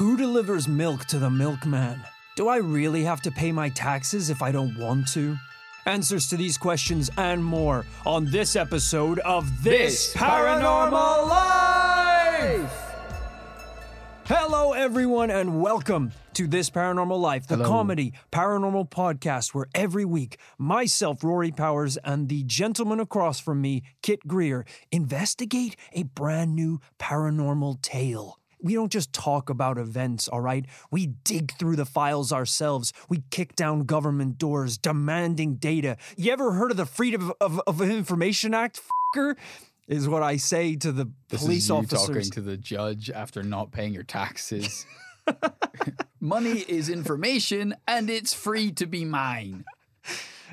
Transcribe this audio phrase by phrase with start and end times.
[0.00, 2.02] Who delivers milk to the milkman?
[2.34, 5.36] Do I really have to pay my taxes if I don't want to?
[5.84, 12.72] Answers to these questions and more on this episode of This Paranormal Life!
[14.24, 20.38] Hello, everyone, and welcome to This Paranormal Life, the comedy paranormal podcast where every week
[20.56, 26.80] myself, Rory Powers, and the gentleman across from me, Kit Grier, investigate a brand new
[26.98, 28.39] paranormal tale.
[28.62, 30.66] We don't just talk about events, all right?
[30.90, 32.92] We dig through the files ourselves.
[33.08, 35.96] We kick down government doors demanding data.
[36.16, 38.80] You ever heard of the Freedom of, of, of Information Act,
[39.16, 39.36] fucker?
[39.88, 42.06] Is what I say to the This police is you officers.
[42.06, 44.86] talking to the judge after not paying your taxes.
[46.20, 49.64] Money is information, and it's free to be mine.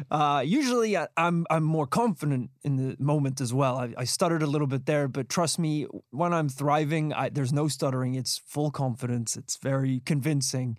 [0.10, 3.78] Uh, usually, I, I'm I'm more confident in the moment as well.
[3.78, 7.54] I, I stuttered a little bit there, but trust me, when I'm thriving, I, there's
[7.54, 8.16] no stuttering.
[8.16, 9.38] It's full confidence.
[9.38, 10.78] It's very convincing,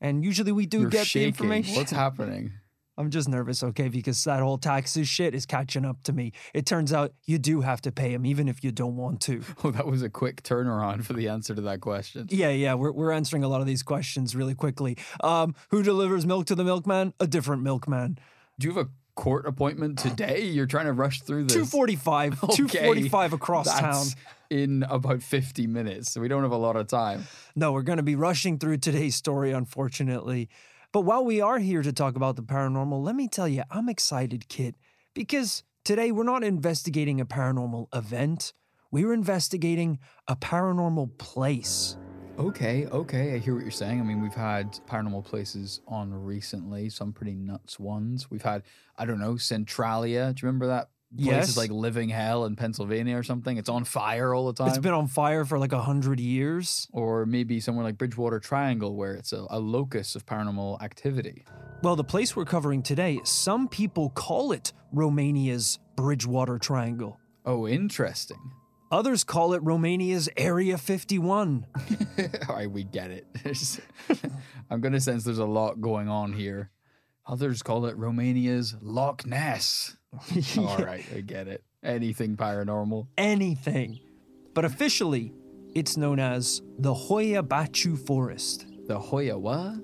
[0.00, 1.22] and usually we do You're get shaking.
[1.22, 1.76] the information.
[1.76, 2.52] What's happening?
[2.98, 6.32] I'm just nervous, okay, because that whole taxes shit is catching up to me.
[6.52, 9.40] It turns out you do have to pay them, even if you don't want to.
[9.64, 12.26] Oh, that was a quick turnaround for the answer to that question.
[12.30, 14.96] Yeah, yeah, we're, we're answering a lot of these questions really quickly.
[15.22, 17.12] Um, who delivers milk to the milkman?
[17.20, 18.18] A different milkman.
[18.58, 20.42] Do you have a court appointment today?
[20.44, 21.52] You're trying to rush through this.
[21.52, 22.56] 245, Okay.
[22.56, 24.22] 245 across That's town.
[24.50, 27.24] in about 50 minutes, so we don't have a lot of time.
[27.54, 30.48] No, we're going to be rushing through today's story, unfortunately.
[30.92, 33.88] But while we are here to talk about the paranormal, let me tell you, I'm
[33.88, 34.74] excited, Kit,
[35.14, 38.52] because today we're not investigating a paranormal event.
[38.90, 41.96] We're investigating a paranormal place.
[42.38, 44.00] Okay, okay, I hear what you're saying.
[44.00, 48.30] I mean, we've had paranormal places on recently, some pretty nuts ones.
[48.30, 48.62] We've had,
[48.96, 50.32] I don't know, Centralia.
[50.32, 50.88] Do you remember that?
[51.16, 51.48] Place Yes.
[51.48, 53.56] is like living hell in Pennsylvania or something.
[53.56, 54.68] It's on fire all the time.
[54.68, 56.86] It's been on fire for like a hundred years.
[56.92, 61.44] or maybe somewhere like Bridgewater Triangle, where it's a, a locus of paranormal activity.
[61.82, 67.18] Well, the place we're covering today, some people call it Romania's Bridgewater Triangle.
[67.46, 68.52] Oh, interesting.
[68.90, 71.66] Others call it Romania's Area 51.
[72.48, 73.26] All right, we get it.
[74.70, 76.70] I'm going to sense there's a lot going on here.
[77.26, 79.96] Others call it Romania's Loch Ness.
[80.58, 81.64] All right, I get it.
[81.82, 83.08] Anything paranormal.
[83.18, 84.00] anything.
[84.54, 85.34] But officially,
[85.74, 88.66] it's known as the Hoia Baciu Forest.
[88.86, 89.74] The Hoya what?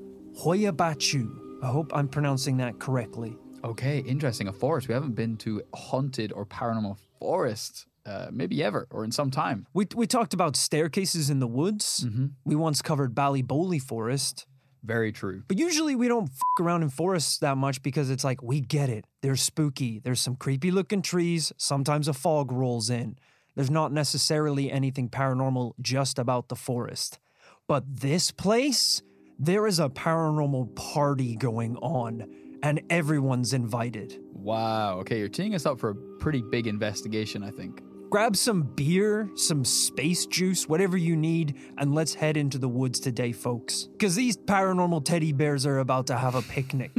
[0.40, 1.30] Hoia Baciu.
[1.62, 3.36] I hope I'm pronouncing that correctly.
[3.62, 4.48] Okay, interesting.
[4.48, 4.88] A forest.
[4.88, 9.66] We haven't been to haunted or paranormal forest, uh, maybe ever, or in some time.
[9.72, 12.06] We, we talked about staircases in the woods.
[12.44, 14.46] We once covered Ballyboley Forest.
[14.82, 15.42] Very true.
[15.48, 19.06] But usually we don't around in forests that much because it's like, we get it.
[19.22, 19.98] They're spooky.
[19.98, 21.52] There's some creepy looking trees.
[21.56, 23.16] Sometimes a fog rolls in.
[23.54, 27.18] There's not necessarily anything paranormal just about the forest.
[27.66, 29.02] But this place,
[29.38, 32.28] there is a paranormal party going on,
[32.62, 34.20] and everyone's invited.
[34.34, 34.98] Wow.
[34.98, 37.80] Okay, you're teeing us up for a pretty big investigation, I think.
[38.14, 43.00] Grab some beer, some space juice, whatever you need, and let's head into the woods
[43.00, 43.88] today, folks.
[43.90, 46.92] Because these paranormal teddy bears are about to have a picnic.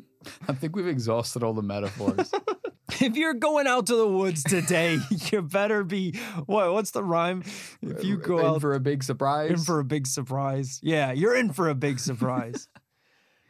[0.48, 2.30] I think we've exhausted all the metaphors.
[3.00, 5.00] if you're going out to the woods today,
[5.32, 6.12] you better be
[6.46, 6.72] what?
[6.72, 7.42] What's the rhyme?
[7.82, 9.50] If you go in out for a big surprise.
[9.50, 12.68] in for a big surprise, yeah, you're in for a big surprise.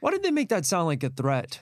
[0.01, 1.61] Why did they make that sound like a threat?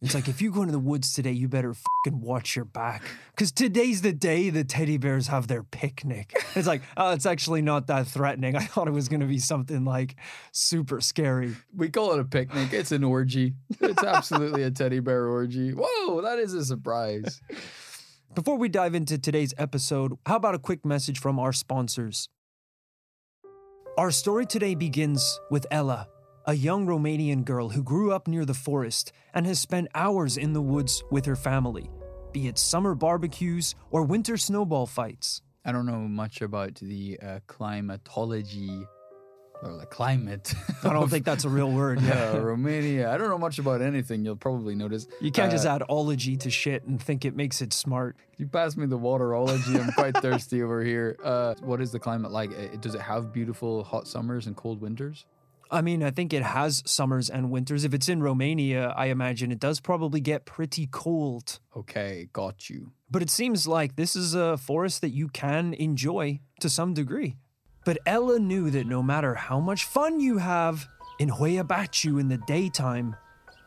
[0.00, 3.02] It's like if you go into the woods today, you better fucking watch your back,
[3.32, 6.32] because today's the day the teddy bears have their picnic.
[6.54, 8.54] It's like, oh, it's actually not that threatening.
[8.54, 10.14] I thought it was gonna be something like
[10.52, 11.56] super scary.
[11.74, 12.72] we call it a picnic.
[12.72, 13.54] It's an orgy.
[13.80, 15.72] It's absolutely a teddy bear orgy.
[15.72, 17.40] Whoa, that is a surprise.
[18.36, 22.28] Before we dive into today's episode, how about a quick message from our sponsors?
[23.96, 26.06] Our story today begins with Ella,
[26.48, 30.54] a young Romanian girl who grew up near the forest and has spent hours in
[30.54, 31.90] the woods with her family,
[32.32, 35.42] be it summer barbecues or winter snowball fights.
[35.66, 38.86] I don't know much about the uh, climatology
[39.62, 40.54] or the climate.
[40.84, 42.00] I don't think that's a real word.
[42.00, 42.30] Yeah.
[42.36, 43.12] uh, Romania.
[43.12, 44.24] I don't know much about anything.
[44.24, 45.06] You'll probably notice.
[45.20, 48.16] You can't just Uh, add ology to shit and think it makes it smart.
[48.38, 49.78] You pass me the waterology.
[49.78, 51.18] I'm quite thirsty over here.
[51.22, 52.52] Uh, what is the climate like?
[52.52, 55.26] Uh, Does it have beautiful hot summers and cold winters?
[55.70, 57.84] I mean, I think it has summers and winters.
[57.84, 61.60] If it's in Romania, I imagine it does probably get pretty cold.
[61.76, 62.92] Okay, got you.
[63.10, 67.36] But it seems like this is a forest that you can enjoy to some degree.
[67.84, 70.86] But Ella knew that no matter how much fun you have
[71.18, 73.16] in Hoia Baciu in the daytime,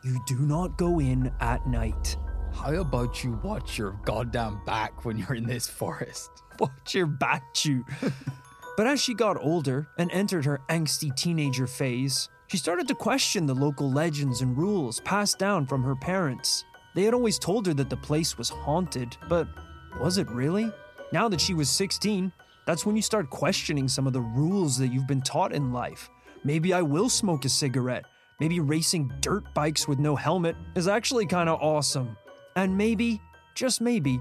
[0.04, 2.18] you do not go in at night.
[2.54, 6.30] How about you watch your goddamn back when you're in this forest?
[6.60, 7.82] Watch your Baciu.
[8.82, 13.46] But as she got older and entered her angsty teenager phase, she started to question
[13.46, 16.66] the local legends and rules passed down from her parents.
[16.96, 19.48] They had always told her that the place was haunted, but
[20.00, 20.72] was it really?
[21.12, 22.34] Now that she was 16,
[22.66, 26.10] that's when you start questioning some of the rules that you've been taught in life.
[26.44, 28.06] Maybe I will smoke a cigarette.
[28.40, 32.18] Maybe racing dirt bikes with no helmet is actually kind of awesome.
[32.56, 33.22] And maybe,
[33.54, 34.20] just maybe,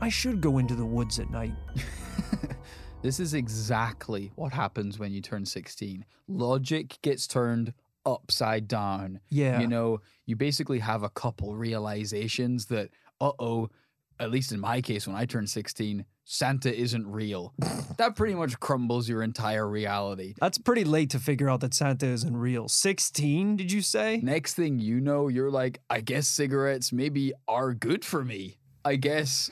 [0.00, 1.56] I should go into the woods at night.
[3.00, 6.04] This is exactly what happens when you turn 16.
[6.26, 7.72] Logic gets turned
[8.04, 9.20] upside down.
[9.30, 9.60] Yeah.
[9.60, 12.90] You know, you basically have a couple realizations that,
[13.20, 13.70] uh oh,
[14.18, 17.54] at least in my case, when I turned 16, Santa isn't real.
[17.98, 20.34] that pretty much crumbles your entire reality.
[20.40, 22.68] That's pretty late to figure out that Santa isn't real.
[22.68, 24.18] 16, did you say?
[24.24, 28.58] Next thing you know, you're like, I guess cigarettes maybe are good for me.
[28.84, 29.50] I guess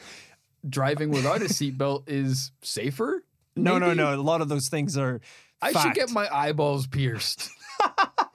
[0.68, 3.22] driving without a seatbelt is safer.
[3.56, 4.14] No, no, no.
[4.14, 5.20] A lot of those things are.
[5.62, 7.50] I should get my eyeballs pierced.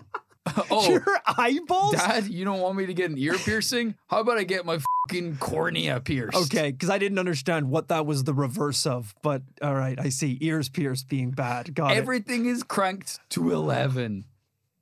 [0.71, 1.93] oh, Your eyeballs?
[1.93, 3.95] Dad, you don't want me to get an ear piercing?
[4.07, 6.35] How about I get my fucking cornea pierced?
[6.35, 9.13] Okay, because I didn't understand what that was the reverse of.
[9.21, 10.37] But all right, I see.
[10.41, 11.73] Ears pierced being bad.
[11.73, 11.97] Got it.
[11.97, 14.25] Everything is cranked to 11.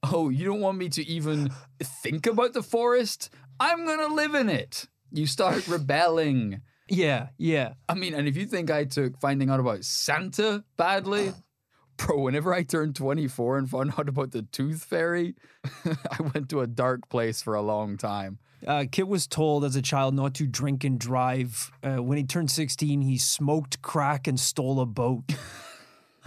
[0.04, 1.52] Oh, you don't want me to even
[1.84, 3.30] think about the forest?
[3.60, 4.88] I'm going to live in it.
[5.12, 6.62] You start rebelling.
[6.90, 7.74] Yeah, yeah.
[7.88, 11.34] I mean, and if you think I took finding out about Santa badly,
[11.98, 15.36] bro, whenever I turned 24 and found out about the tooth fairy,
[15.86, 18.40] I went to a dark place for a long time.
[18.66, 21.72] Uh, Kit was told as a child not to drink and drive.
[21.82, 25.24] Uh, when he turned 16, he smoked crack and stole a boat.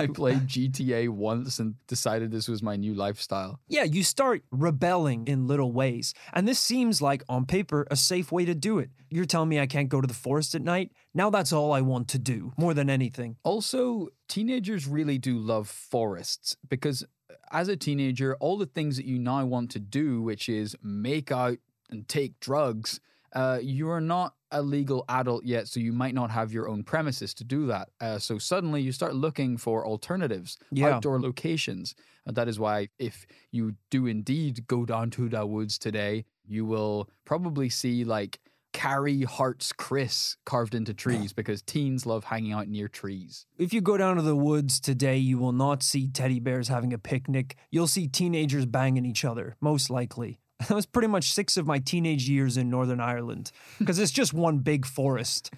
[0.02, 3.60] I played GTA once and decided this was my new lifestyle.
[3.68, 6.14] yeah, you start rebelling in little ways.
[6.32, 8.90] And this seems like, on paper, a safe way to do it.
[9.10, 10.92] You're telling me I can't go to the forest at night?
[11.14, 13.36] Now that's all I want to do, more than anything.
[13.44, 17.04] Also, teenagers really do love forests because
[17.50, 21.30] as a teenager, all the things that you now want to do, which is make
[21.30, 21.58] out
[21.90, 23.00] and take drugs,
[23.34, 26.84] uh, you are not a legal adult yet, so you might not have your own
[26.84, 27.88] premises to do that.
[28.00, 30.90] Uh, so suddenly you start looking for alternatives, Yeah.
[30.96, 31.94] outdoor locations.
[32.26, 36.64] And that is why, if you do indeed go down to the woods today, you
[36.64, 38.38] will probably see like
[38.72, 43.44] Carrie Hart's Chris carved into trees because teens love hanging out near trees.
[43.58, 46.92] If you go down to the woods today, you will not see teddy bears having
[46.92, 47.56] a picnic.
[47.70, 50.38] You'll see teenagers banging each other, most likely.
[50.68, 54.32] That was pretty much six of my teenage years in Northern Ireland because it's just
[54.32, 55.52] one big forest.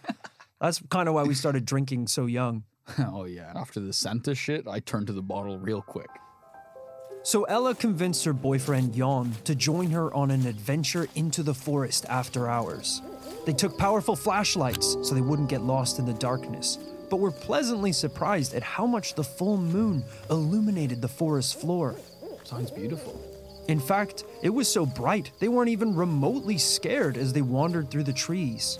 [0.60, 2.64] That's kind of why we started drinking so young.
[2.98, 3.52] oh yeah.
[3.54, 6.08] After the Santa shit, I turned to the bottle real quick.
[7.22, 12.04] So Ella convinced her boyfriend Jan to join her on an adventure into the forest
[12.08, 13.00] after hours.
[13.46, 16.78] They took powerful flashlights so they wouldn't get lost in the darkness,
[17.10, 21.94] but were pleasantly surprised at how much the full moon illuminated the forest floor.
[22.42, 23.33] Sounds beautiful.
[23.68, 28.04] In fact, it was so bright they weren't even remotely scared as they wandered through
[28.04, 28.78] the trees.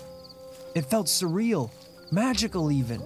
[0.75, 1.71] It felt surreal,
[2.11, 3.01] magical even.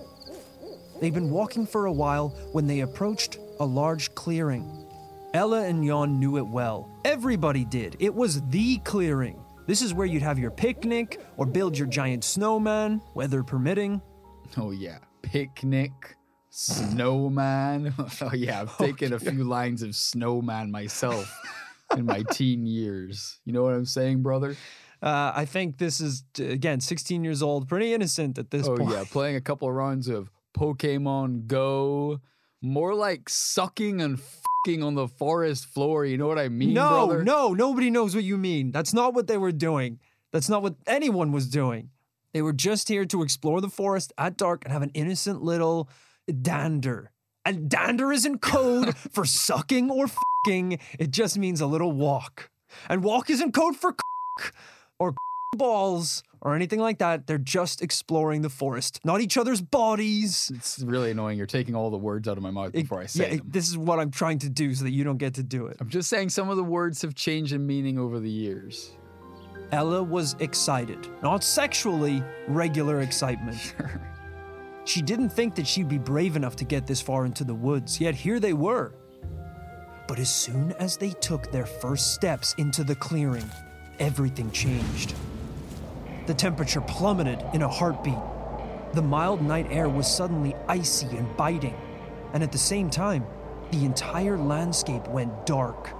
[1.00, 4.86] They'd been walking for a while when they approached a large clearing.
[5.34, 6.90] Ella and Jan knew it well.
[7.06, 7.96] Everybody did.
[8.00, 9.40] It was the clearing.
[9.68, 14.02] This is where you'd have your picnic or build your giant snowman, weather permitting.
[14.58, 14.98] Oh yeah.
[15.22, 15.92] Picnic,
[16.50, 17.94] snowman.
[18.22, 21.32] oh yeah, I've oh, taken a few lines of snowman myself
[21.98, 23.40] in my teen years.
[23.46, 24.56] You know what I'm saying, brother?
[25.02, 28.92] Uh, I think this is, again, 16 years old, pretty innocent at this Oh point.
[28.92, 32.20] yeah, playing a couple of rounds of Pokemon Go.
[32.62, 36.06] More like sucking and fucking on the forest floor.
[36.06, 37.24] You know what I mean, no, brother?
[37.24, 38.72] no, nobody knows what you mean.
[38.72, 40.00] That's not what they were doing.
[40.34, 41.92] That's not what anyone was doing.
[42.34, 45.90] They were just here to explore the forest at dark and have an innocent little
[46.42, 47.12] dander.
[47.50, 50.78] And dander isn't code for sucking or fucking.
[51.00, 52.52] It just means a little walk.
[52.88, 53.96] And walk isn't code for
[55.00, 55.16] or
[55.54, 57.26] balls or anything like that.
[57.26, 60.52] They're just exploring the forest, not each other's bodies.
[60.54, 61.40] It's really annoying.
[61.40, 63.48] You're taking all the words out of my mouth before I say yeah, them.
[63.50, 65.78] this is what I'm trying to do so that you don't get to do it.
[65.80, 68.92] I'm just saying some of the words have changed in meaning over the years.
[69.72, 73.58] Ella was excited, not sexually, regular excitement.
[73.80, 74.09] Sure.
[74.90, 78.02] She didn't think that she'd be brave enough to get this far into the woods,
[78.02, 78.96] yet here they were.
[80.08, 83.48] But as soon as they took their first steps into the clearing,
[84.00, 85.14] everything changed.
[86.26, 88.18] The temperature plummeted in a heartbeat.
[88.94, 91.76] The mild night air was suddenly icy and biting,
[92.34, 93.28] and at the same time,
[93.70, 95.94] the entire landscape went dark.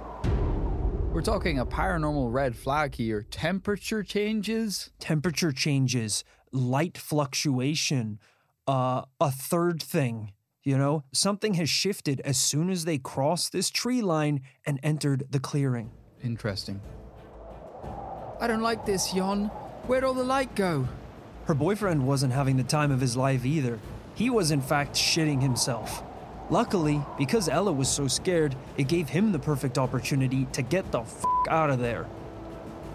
[1.12, 3.24] We're talking a paranormal red flag here.
[3.30, 4.90] Temperature changes.
[4.98, 8.18] temperature changes, light fluctuation.
[8.66, 13.70] Uh, a third thing You know, something has shifted as soon as they crossed this
[13.70, 15.90] tree line and entered the clearing.
[16.22, 16.80] Interesting.
[18.38, 19.46] I don't like this, Yon.
[19.86, 20.86] Where'd all the light go?
[21.46, 23.78] Her boyfriend wasn't having the time of his life either.
[24.14, 26.02] He was, in fact, shitting himself.
[26.50, 31.00] Luckily, because Ella was so scared, it gave him the perfect opportunity to get the
[31.00, 32.06] f out of there.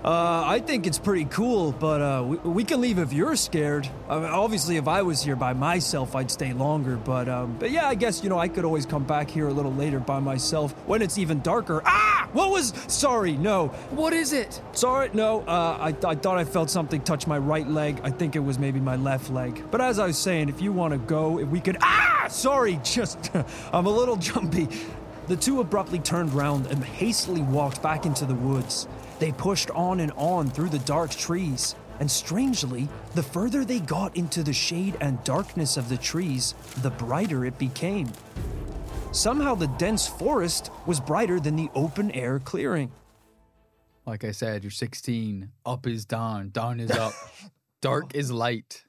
[0.06, 3.90] Uh, I think it's pretty cool, but uh, we, we can leave if you're scared.
[4.08, 6.96] I mean, obviously, if I was here by myself, I'd stay longer.
[6.96, 9.52] But um, but yeah, I guess you know I could always come back here a
[9.52, 11.82] little later by myself when it's even darker.
[11.86, 12.72] Ah, what was?
[12.88, 13.70] Sorry, no.
[13.90, 14.62] What is it?
[14.74, 15.42] Sorry, no.
[15.42, 18.00] Uh, I, I thought I felt something touch my right leg.
[18.04, 19.64] I think it was maybe my left leg.
[19.72, 21.78] But as I was saying, if you want to go, if we could.
[21.82, 23.32] Ah, sorry, just
[23.74, 24.68] I'm a little jumpy.
[25.30, 28.88] The two abruptly turned round and hastily walked back into the woods.
[29.20, 34.18] They pushed on and on through the dark trees, and strangely, the further they got
[34.18, 38.12] into the shade and darkness of the trees, the brighter it became.
[39.12, 42.92] Somehow, the dense forest was brighter than the open air clearing.
[44.06, 45.52] Like I said, you're 16.
[45.66, 47.14] Up is down, down is up.
[47.82, 48.84] Dark is light.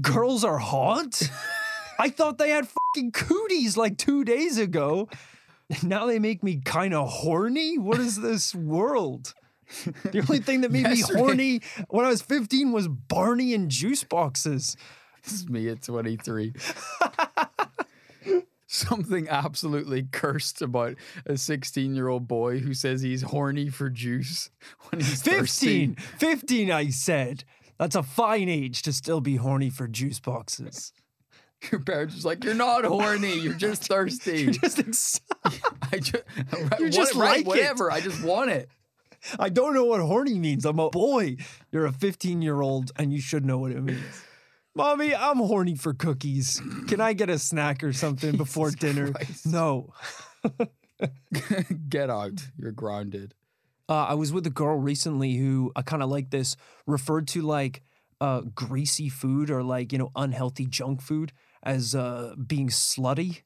[0.00, 1.22] Girls are hot?
[1.98, 5.08] I thought they had fucking cooties like two days ago.
[5.82, 7.78] Now they make me kind of horny?
[7.78, 9.32] What is this world?
[9.84, 14.04] The only thing that made me horny when I was 15 was Barney and juice
[14.04, 14.76] boxes.
[15.24, 16.52] This is me at 23.
[18.66, 24.50] Something absolutely cursed about a 16 year old boy who says he's horny for juice
[24.90, 25.94] when he's 15!
[25.94, 25.94] thirsty.
[26.18, 27.44] 15, I said.
[27.78, 30.92] That's a fine age to still be horny for juice boxes.
[31.70, 34.50] Your parents was like, You're not horny, you're just thirsty.
[34.50, 35.20] Just ex-
[35.92, 36.24] I just,
[36.78, 37.46] You're just right, like it.
[37.46, 37.90] whatever.
[37.92, 38.68] I just want it.
[39.38, 40.64] I don't know what horny means.
[40.64, 41.36] I'm a boy.
[41.72, 44.04] You're a 15 year old and you should know what it means.
[44.76, 46.60] Mommy, I'm horny for cookies.
[46.88, 49.12] Can I get a snack or something before dinner?
[49.12, 49.46] Christ.
[49.46, 49.92] No.
[51.88, 52.48] Get out.
[52.58, 53.34] You're grounded.
[53.88, 57.42] Uh, I was with a girl recently who I kind of like this referred to
[57.42, 57.82] like
[58.20, 63.42] uh, greasy food or like, you know, unhealthy junk food as uh, being slutty.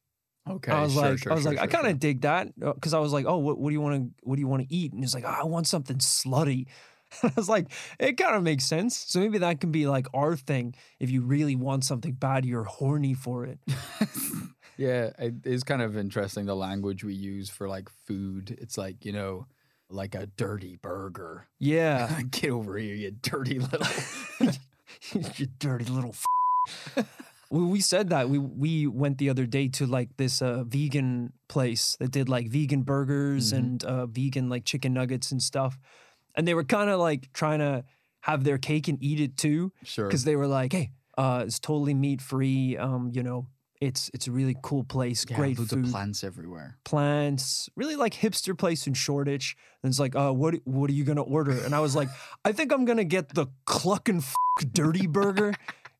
[0.50, 0.73] Okay.
[0.73, 2.73] I was sure, like, sure, I was sure, like, I kind of dig that uh,
[2.73, 4.69] because I was like, oh, what, what do you want to, what do you want
[4.69, 4.93] to eat?
[4.93, 6.67] And he's like, "Oh, I want something slutty.
[7.23, 8.97] I was like, it kind of makes sense.
[8.97, 10.75] So maybe that can be like our thing.
[11.00, 13.59] If you really want something bad, you're horny for it.
[14.78, 18.57] Yeah, it is kind of interesting the language we use for like food.
[18.61, 19.49] It's like, you know,
[19.90, 21.49] like a dirty burger.
[21.59, 23.87] Yeah, Get over here, you dirty little.
[25.37, 26.14] you dirty little.
[26.14, 27.07] F-
[27.50, 31.33] we, we said that we we went the other day to like this uh, vegan
[31.49, 33.57] place that did like vegan burgers Mhm.
[33.59, 35.78] and uh, vegan like chicken nuggets and stuff,
[36.35, 37.85] and they were kind of like trying to
[38.23, 39.73] have their cake and eat it too.
[39.85, 40.07] Sure.
[40.07, 42.76] because they were like, "Hey, uh, it's totally meat free.
[42.76, 43.47] Um, you know,
[43.81, 46.78] it's it's a really cool place, Yeah, great food, plants everywhere.
[46.85, 51.05] plants, really like hipster place in Shoreditch." And it's like, "Uh, what what are you
[51.05, 52.09] gonna order?" And I was like,
[52.45, 54.35] "I think I'm gonna get the cluck and f-
[54.73, 55.55] dirty burger."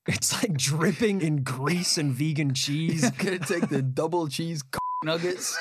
[0.09, 4.65] It's like dripping in grease and vegan cheese, I'm gonna take the double cheese
[5.05, 5.57] nuggets.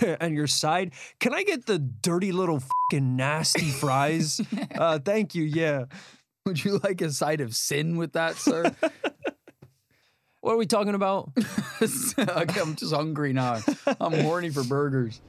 [0.20, 0.92] and your side.
[1.20, 4.40] Can I get the dirty little fucking nasty fries?
[4.74, 5.44] uh, thank you.
[5.44, 5.84] Yeah.
[6.46, 8.74] Would you like a side of sin with that, sir?
[10.40, 11.32] What are we talking about?
[11.38, 13.60] Okay, I'm just hungry now.
[13.98, 15.22] I'm horny for burgers.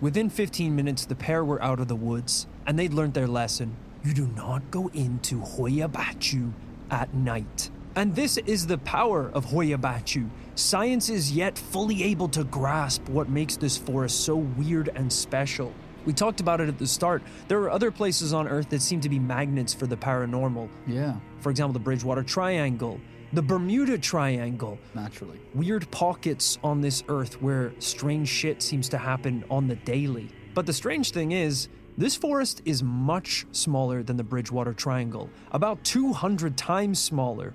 [0.00, 3.76] Within 15 minutes, the pair were out of the woods, and they'd learned their lesson.
[4.04, 6.52] You do not go into Hoia Baciu
[6.90, 7.70] at night.
[7.96, 10.28] And this is the power of Hoia Baciu.
[10.56, 15.72] Science is yet fully able to grasp what makes this forest so weird and special.
[16.04, 17.22] We talked about it at the start.
[17.48, 20.68] There are other places on Earth that seem to be magnets for the paranormal.
[20.86, 23.00] Yeah, For example, the Bridgewater Triangle,
[23.32, 25.40] the Bermuda Triangle, naturally.
[25.54, 30.28] weird pockets on this earth where strange shit seems to happen on the daily.
[30.52, 35.82] But the strange thing is, this forest is much smaller than the Bridgewater Triangle, about
[35.84, 37.54] 200 times smaller.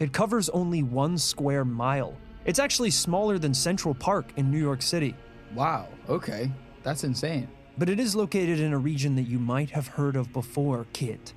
[0.00, 2.14] It covers only one square mile.
[2.44, 5.14] It's actually smaller than Central Park in New York City,
[5.54, 5.86] Wow.
[6.08, 6.50] Okay,
[6.82, 7.48] that's insane.
[7.78, 11.32] but it is located in a region that you might have heard of before, Kit.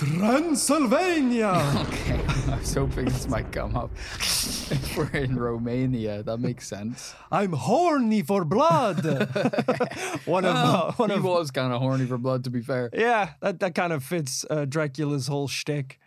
[0.00, 1.52] Transylvania!
[1.90, 3.90] Okay, I was hoping this might come up.
[4.14, 7.14] if we're in Romania, that makes sense.
[7.30, 9.04] I'm horny for blood.
[10.24, 12.88] one of uh, one he of was kind of horny for blood, to be fair.
[12.94, 15.98] yeah, that that kind of fits uh, Dracula's whole shtick.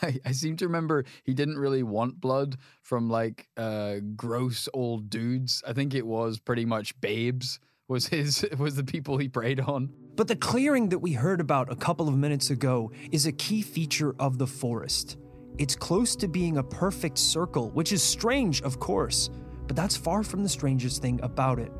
[0.00, 5.10] I, I seem to remember he didn't really want blood from like uh, gross old
[5.10, 5.60] dudes.
[5.66, 7.58] I think it was pretty much babes
[7.90, 9.92] was his was the people he preyed on.
[10.16, 13.62] But the clearing that we heard about a couple of minutes ago is a key
[13.62, 15.16] feature of the forest.
[15.58, 19.30] It's close to being a perfect circle, which is strange, of course,
[19.66, 21.72] but that's far from the strangest thing about it.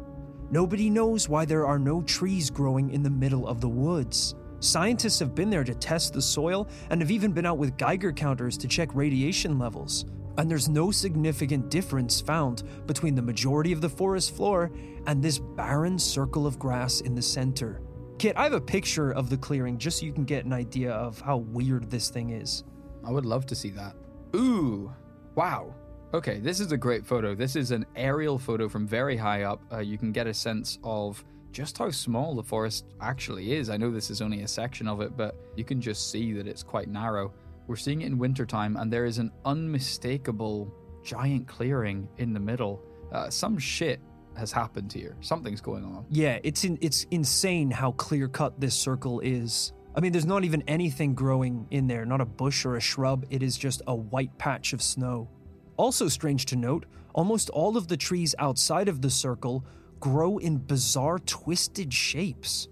[0.50, 4.34] Nobody knows why there are no trees growing in the middle of the woods.
[4.60, 8.12] Scientists have been there to test the soil and have even been out with Geiger
[8.12, 10.04] counters to check radiation levels.
[10.38, 14.70] And there's no significant difference found between the majority of the forest floor
[15.06, 17.80] and this barren circle of grass in the center.
[18.20, 20.92] Kit, I have a picture of the clearing just so you can get an idea
[20.92, 22.64] of how weird this thing is.
[23.02, 23.96] I would love to see that.
[24.36, 24.92] Ooh,
[25.36, 25.74] wow.
[26.12, 27.34] Okay, this is a great photo.
[27.34, 29.62] This is an aerial photo from very high up.
[29.72, 33.70] Uh, you can get a sense of just how small the forest actually is.
[33.70, 36.46] I know this is only a section of it, but you can just see that
[36.46, 37.32] it's quite narrow.
[37.68, 40.70] We're seeing it in wintertime, and there is an unmistakable
[41.02, 42.82] giant clearing in the middle.
[43.12, 43.98] Uh, some shit
[44.37, 45.16] has happened here.
[45.20, 46.06] Something's going on.
[46.10, 49.72] Yeah, it's in, it's insane how clear cut this circle is.
[49.94, 53.26] I mean, there's not even anything growing in there, not a bush or a shrub.
[53.30, 55.28] It is just a white patch of snow.
[55.76, 59.64] Also, strange to note, almost all of the trees outside of the circle
[59.99, 62.68] grow in bizarre, twisted shapes.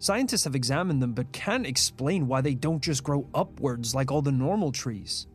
[0.00, 4.22] Scientists have examined them but can't explain why they don't just grow upwards like all
[4.22, 5.26] the normal trees.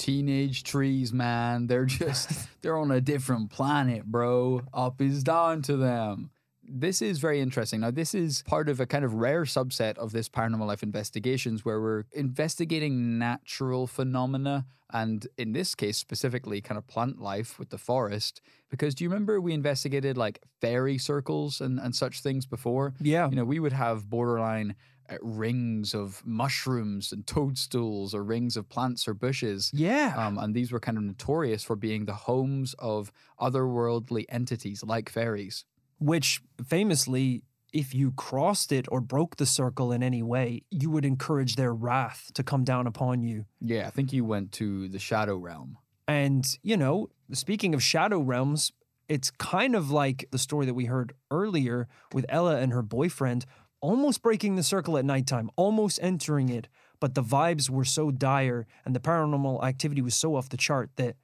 [0.00, 1.66] Teenage trees, man.
[1.66, 2.30] They're just,
[2.62, 4.62] they're on a different planet, bro.
[4.72, 6.30] Up is down to them.
[6.72, 7.80] This is very interesting.
[7.80, 11.64] Now, this is part of a kind of rare subset of this paranormal life investigations
[11.64, 17.70] where we're investigating natural phenomena and in this case specifically kind of plant life with
[17.70, 18.40] the forest
[18.70, 23.28] because do you remember we investigated like fairy circles and, and such things before Yeah.
[23.30, 24.74] you know we would have borderline
[25.22, 30.14] rings of mushrooms and toadstools or rings of plants or bushes Yeah.
[30.16, 35.08] um, and these were kind of notorious for being the homes of otherworldly entities like
[35.10, 35.64] fairies
[35.98, 41.04] Which famously, if you crossed it or broke the circle in any way, you would
[41.04, 43.44] encourage their wrath to come down upon you.
[43.60, 45.76] yeah i think you went to the shadow realm
[46.08, 48.72] And, you know, speaking of shadow realms,
[49.08, 53.44] it's kind of like the story that we heard earlier with Ella and her boyfriend
[53.80, 56.68] almost breaking the circle at nighttime, almost entering it.
[57.00, 60.90] But the vibes were so dire and the paranormal activity was so off the chart
[60.96, 61.16] that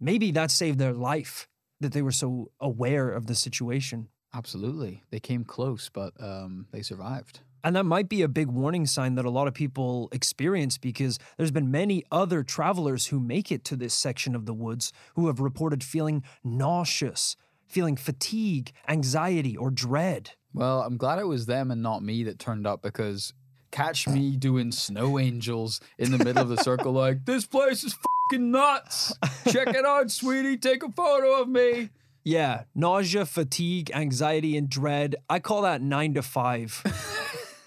[0.00, 1.48] maybe that saved their life,
[1.80, 4.08] that they were so aware of the situation.
[4.34, 5.02] Absolutely.
[5.10, 7.40] They came close, but um, they survived.
[7.64, 11.18] And that might be a big warning sign that a lot of people experience because
[11.36, 15.28] there's been many other travelers who make it to this section of the woods who
[15.28, 17.36] have reported feeling nauseous,
[17.68, 20.32] feeling fatigue, anxiety, or dread.
[20.54, 23.32] Well, I'm glad it was them and not me that turned up because
[23.70, 27.94] catch me doing snow angels in the middle of the circle, like, this place is
[27.94, 29.14] fucking nuts.
[29.50, 30.58] Check it out, sweetie.
[30.58, 31.90] Take a photo of me.
[32.24, 35.16] Yeah, nausea, fatigue, anxiety, and dread.
[35.28, 36.84] I call that nine to five,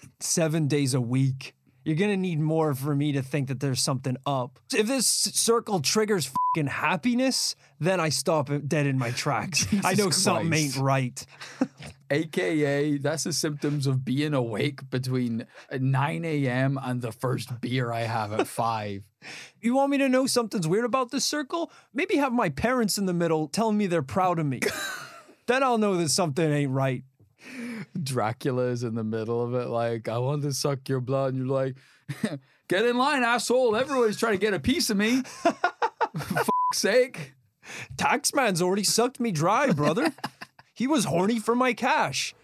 [0.20, 1.54] seven days a week.
[1.84, 4.58] You're gonna need more for me to think that there's something up.
[4.74, 9.66] If this circle triggers fucking happiness, then I stop dead in my tracks.
[9.84, 11.24] I know Jesus something ain't right.
[12.10, 16.78] AKA, that's the symptoms of being awake between 9 a.m.
[16.82, 19.02] and the first beer I have at 5.
[19.60, 21.70] You want me to know something's weird about this circle?
[21.92, 24.60] Maybe have my parents in the middle telling me they're proud of me.
[25.46, 27.02] then I'll know that something ain't right.
[28.00, 31.34] Dracula's in the middle of it, like, I want to suck your blood.
[31.34, 31.76] And you're like,
[32.68, 33.76] get in line, asshole.
[33.76, 35.22] Everybody's trying to get a piece of me.
[35.22, 35.52] For
[36.18, 37.34] fuck's sake.
[37.96, 40.12] Taxman's already sucked me dry, brother.
[40.76, 42.34] He was horny for my cash.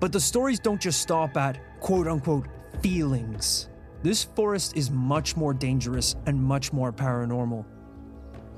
[0.00, 2.48] But the stories don't just stop at quote unquote
[2.80, 3.68] feelings.
[4.02, 7.64] This forest is much more dangerous and much more paranormal.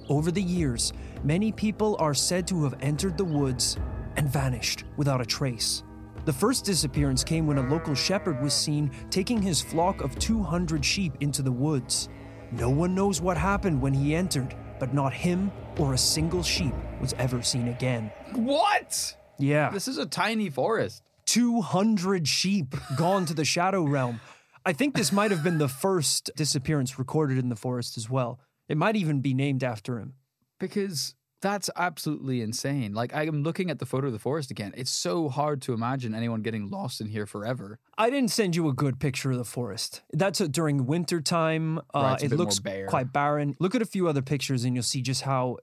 [0.08, 3.76] Over the years, many people are said to have entered the woods
[4.16, 5.82] and vanished without a trace.
[6.24, 10.82] The first disappearance came when a local shepherd was seen taking his flock of 200
[10.82, 12.08] sheep into the woods.
[12.52, 16.74] No one knows what happened when he entered, but not him or a single sheep
[17.00, 18.10] was ever seen again.
[18.34, 19.16] What?
[19.38, 19.70] Yeah.
[19.70, 21.02] This is a tiny forest.
[21.26, 24.20] 200 sheep gone to the shadow realm.
[24.64, 28.40] I think this might have been the first disappearance recorded in the forest as well.
[28.68, 30.14] It might even be named after him.
[30.58, 32.92] Because that's absolutely insane.
[32.94, 34.74] Like, I'm looking at the photo of the forest again.
[34.76, 37.78] It's so hard to imagine anyone getting lost in here forever.
[37.96, 40.02] I didn't send you a good picture of the forest.
[40.12, 41.78] That's a, during winter time.
[41.94, 42.86] Uh, Right, it looks bare.
[42.86, 43.54] quite barren.
[43.60, 45.58] Look at a few other pictures and you'll see just how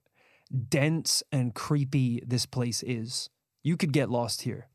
[0.55, 3.29] dense and creepy this place is.
[3.63, 4.69] You could get lost here.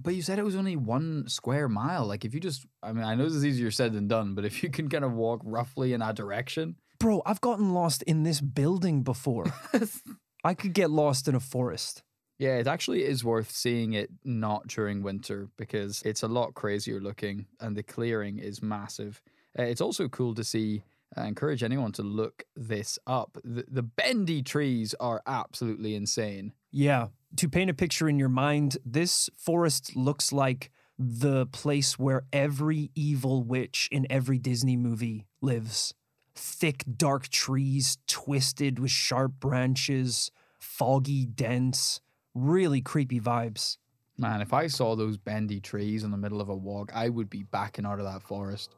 [0.00, 2.06] But you said it was only one square mile.
[2.06, 4.44] Like, if you just, I mean, I know this is easier said than done, but
[4.44, 8.24] if you can kind of walk roughly in that direction, Bro, I've gotten lost in
[8.24, 9.46] this building before.
[10.44, 12.02] I could get lost in a forest.
[12.38, 17.00] yeah, it actually is worth seeing it not during winter because it's a lot crazier
[17.00, 19.20] looking and the clearing is massive.
[19.58, 20.82] Uh, it's also cool to see
[21.16, 23.38] I encourage anyone to look this up.
[23.42, 26.52] The, the bendy trees are absolutely insane.
[26.70, 27.08] Yeah.
[27.36, 32.90] To paint a picture in your mind, this forest looks like the place where every
[32.94, 35.94] evil witch in every Disney movie lives.
[36.34, 42.00] Thick, dark trees, twisted with sharp branches, foggy, dense,
[42.34, 43.78] really creepy vibes.
[44.16, 47.30] Man, if I saw those bendy trees in the middle of a walk, I would
[47.30, 48.74] be backing out of that forest.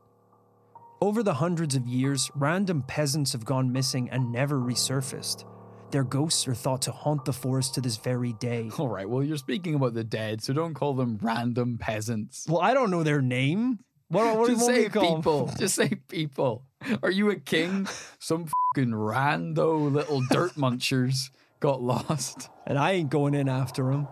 [1.03, 5.45] Over the hundreds of years, random peasants have gone missing and never resurfaced.
[5.93, 8.71] Their ghosts are thought to haunt the forest to this very day.
[8.79, 12.47] All right, well, you're speaking about the dead, so don't call them random peasants.
[12.49, 13.79] Well, I don't know their name.
[14.09, 15.17] What, what, Just say we call 'em?
[15.17, 15.51] people.
[15.59, 16.65] Just say people.
[17.03, 17.89] Are you a king?
[18.19, 22.51] Some fucking rando little dirt munchers got lost.
[22.67, 24.07] and I ain't going in after them.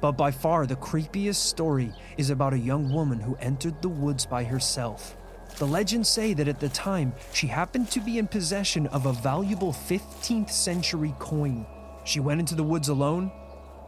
[0.00, 4.24] But by far the creepiest story is about a young woman who entered the woods
[4.24, 5.16] by herself.
[5.58, 9.12] The legends say that at the time, she happened to be in possession of a
[9.12, 11.66] valuable 15th century coin.
[12.04, 13.32] She went into the woods alone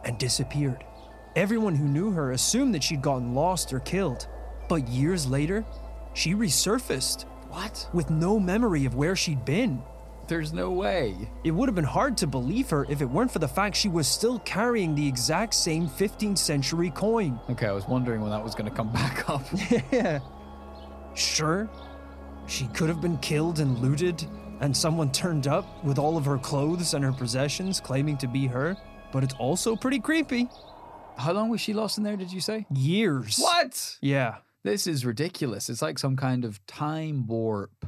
[0.03, 0.83] and disappeared.
[1.35, 4.27] Everyone who knew her assumed that she'd gotten lost or killed.
[4.67, 5.63] But years later,
[6.13, 7.87] she resurfaced What?
[7.93, 9.81] with no memory of where she'd been.
[10.27, 11.15] There's no way.
[11.45, 13.89] It would have been hard to believe her if it weren't for the fact she
[13.89, 17.39] was still carrying the exact same 15th century coin.
[17.49, 19.41] Okay, I was wondering when that was going to come back up.
[19.91, 20.19] Yeah.
[21.13, 21.69] Sure,
[22.47, 24.27] she could have been killed and looted,
[24.59, 28.47] and someone turned up with all of her clothes and her possessions claiming to be
[28.47, 28.75] her,
[29.11, 30.47] but it's also pretty creepy.
[31.17, 32.65] How long was she lost in there, did you say?
[32.73, 33.37] Years.
[33.37, 33.97] What?
[34.01, 34.37] Yeah.
[34.63, 35.69] This is ridiculous.
[35.69, 37.85] It's like some kind of time warp.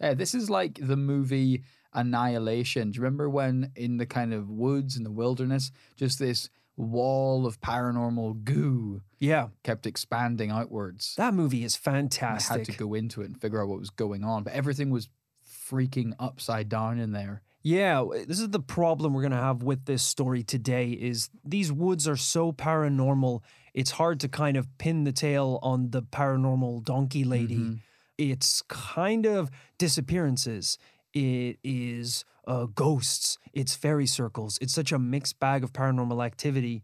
[0.00, 1.62] Yeah, this is like the movie
[1.94, 2.90] Annihilation.
[2.90, 7.46] Do you remember when in the kind of woods in the wilderness, just this wall
[7.46, 9.48] of paranormal goo Yeah.
[9.62, 11.14] kept expanding outwards?
[11.16, 12.50] That movie is fantastic.
[12.52, 14.90] I had to go into it and figure out what was going on, but everything
[14.90, 15.08] was
[15.46, 17.42] freaking upside down in there.
[17.64, 21.70] Yeah, this is the problem we're going to have with this story today is these
[21.70, 23.42] woods are so paranormal.
[23.72, 27.58] It's hard to kind of pin the tail on the paranormal donkey lady.
[27.58, 27.74] Mm-hmm.
[28.18, 30.76] It's kind of disappearances.
[31.14, 33.38] It is uh, ghosts.
[33.52, 34.58] It's fairy circles.
[34.60, 36.82] It's such a mixed bag of paranormal activity.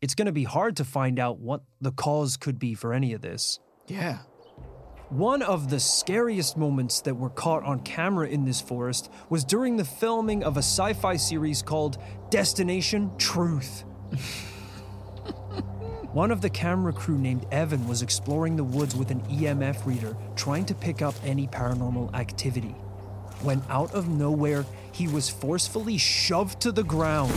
[0.00, 3.12] It's going to be hard to find out what the cause could be for any
[3.12, 3.58] of this.
[3.86, 4.18] Yeah.
[5.10, 9.76] One of the scariest moments that were caught on camera in this forest was during
[9.76, 11.98] the filming of a sci fi series called
[12.30, 13.84] Destination Truth.
[16.12, 20.16] One of the camera crew named Evan was exploring the woods with an EMF reader,
[20.34, 22.74] trying to pick up any paranormal activity.
[23.42, 24.64] When out of nowhere,
[25.00, 27.32] he was forcefully shoved to the ground.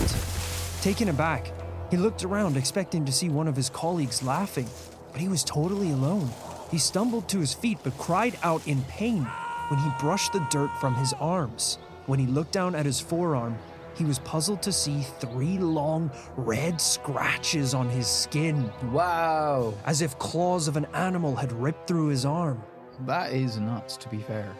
[0.81, 1.49] Taken aback,
[1.89, 4.67] he looked around expecting to see one of his colleagues laughing,
[5.13, 6.29] but he was totally alone.
[6.69, 9.23] He stumbled to his feet but cried out in pain
[9.69, 11.77] when he brushed the dirt from his arms.
[12.05, 13.57] When he looked down at his forearm,
[13.95, 19.73] he was puzzled to see three long red scratches on his skin, Wow.
[19.85, 22.61] as if claws of an animal had ripped through his arm.
[23.05, 24.53] That is nuts, to be fair.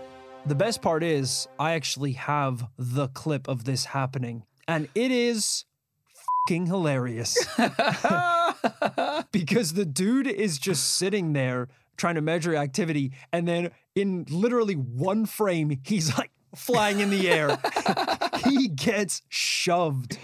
[0.45, 5.63] The best part is, I actually have the clip of this happening, and it is
[6.45, 7.37] fucking hilarious.
[9.31, 14.75] because the dude is just sitting there trying to measure activity, and then in literally
[14.75, 17.57] one frame, he's like flying in the air.
[18.45, 20.17] he gets shoved.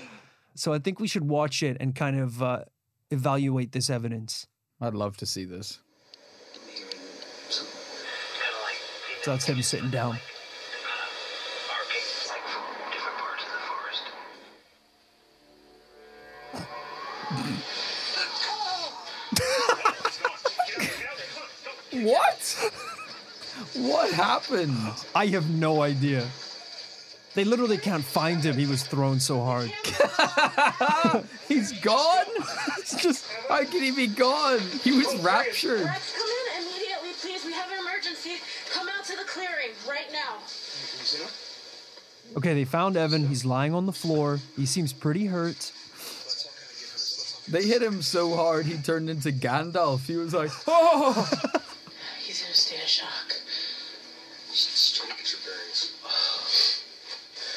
[0.54, 2.64] So I think we should watch it and kind of uh,
[3.10, 4.48] evaluate this evidence.
[4.82, 5.80] I'd love to see this.
[9.22, 10.18] So that's him sitting down.
[11.68, 14.04] Barking like from different parts of the forest.
[21.92, 22.72] What?
[23.76, 24.78] what happened?
[25.14, 26.26] I have no idea.
[27.36, 28.58] They literally can't find him.
[28.58, 29.72] He was thrown so hard.
[31.48, 32.26] He's gone?
[32.80, 34.62] It's just, how can he be gone?
[34.84, 35.88] He was raptured.
[42.38, 43.28] Okay, they found Evan.
[43.28, 44.40] He's lying on the floor.
[44.56, 45.72] He seems pretty hurt.
[47.50, 50.06] They hit him so hard he turned into Gandalf.
[50.06, 51.14] He was like, oh!
[52.22, 53.34] He's gonna stay in shock.
[54.52, 55.94] Straight get your bearings.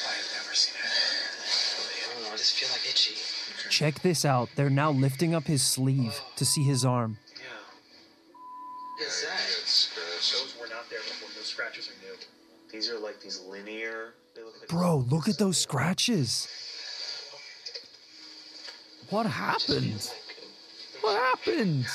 [0.09, 2.09] I've never seen it.
[2.09, 2.33] I don't know.
[2.33, 3.15] I just feel like itchy.
[3.69, 4.49] Check this out.
[4.57, 7.19] They're now lifting up his sleeve to see his arm.
[7.37, 7.45] Yeah.
[8.99, 10.41] What's that?
[10.41, 11.29] Those were not there before.
[11.37, 12.17] Those scratches are new.
[12.71, 14.15] These are like these linear.
[14.73, 16.49] Bro, look at those scratches.
[19.11, 20.11] What happened?
[21.03, 21.87] What happened?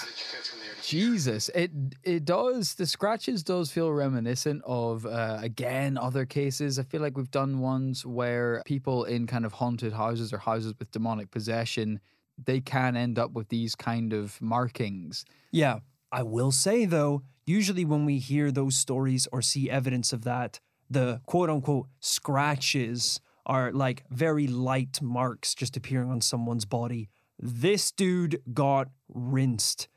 [0.84, 1.72] Jesus, it
[2.04, 2.76] it does.
[2.76, 6.78] The scratches does feel reminiscent of uh, again other cases.
[6.78, 10.76] I feel like we've done ones where people in kind of haunted houses or houses
[10.78, 12.00] with demonic possession,
[12.46, 15.26] they can end up with these kind of markings.
[15.52, 15.80] Yeah,
[16.12, 20.60] I will say though, usually when we hear those stories or see evidence of that,
[20.90, 27.10] the quote unquote scratches are like very light marks just appearing on someone's body.
[27.40, 29.88] This dude got rinsed.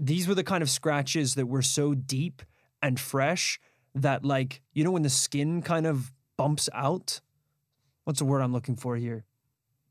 [0.00, 2.42] These were the kind of scratches that were so deep
[2.82, 3.58] and fresh
[3.94, 7.20] that, like, you know, when the skin kind of bumps out?
[8.04, 9.24] What's the word I'm looking for here?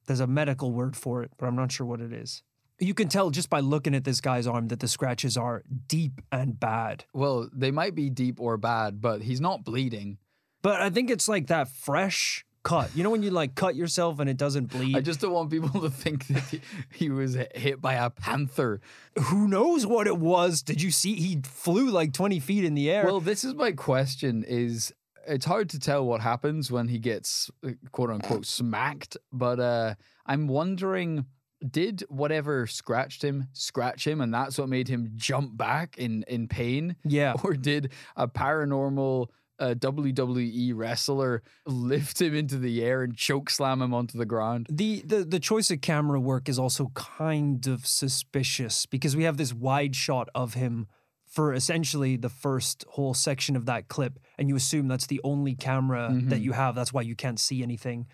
[0.07, 2.43] There's a medical word for it, but I'm not sure what it is.
[2.79, 6.21] You can tell just by looking at this guy's arm that the scratches are deep
[6.31, 7.05] and bad.
[7.13, 10.17] Well, they might be deep or bad, but he's not bleeding.
[10.65, 12.89] But I think it's like that fresh cut.
[12.95, 14.97] You know when you like cut yourself and it doesn't bleed?
[14.97, 16.59] I just don't want people to think that he,
[16.91, 18.81] he was hit by a panther.
[19.25, 20.63] Who knows what it was?
[20.63, 23.05] Did you see he flew like 20 feet in the air?
[23.05, 24.91] Well, this is my question is
[25.27, 29.93] it's hard to tell what happens when he gets uh, quote unquote smacked, but uh
[30.25, 31.27] I'm wondering
[31.69, 36.47] did whatever scratched him scratch him and that's what made him jump back in in
[36.47, 36.95] pain?
[37.05, 37.35] yeah.
[37.43, 39.27] Or did a paranormal
[39.59, 44.67] uh, WWE wrestler lift him into the air and choke slam him onto the ground?
[44.69, 49.37] The, the the choice of camera work is also kind of suspicious because we have
[49.37, 50.87] this wide shot of him
[51.25, 55.53] for essentially the first whole section of that clip, and you assume that's the only
[55.55, 56.75] camera that you have.
[56.75, 58.07] That's why you can't see anything.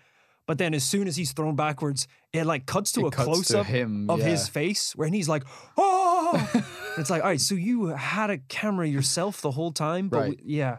[0.44, 3.24] But then, as soon as he's thrown backwards, it like cuts to It a cuts
[3.26, 5.44] to close up him, of his face, where he's like,
[5.76, 6.50] "Oh!"
[6.98, 10.30] it's like, all right, so you had a camera yourself the whole time, but Right.
[10.44, 10.78] we- yeah,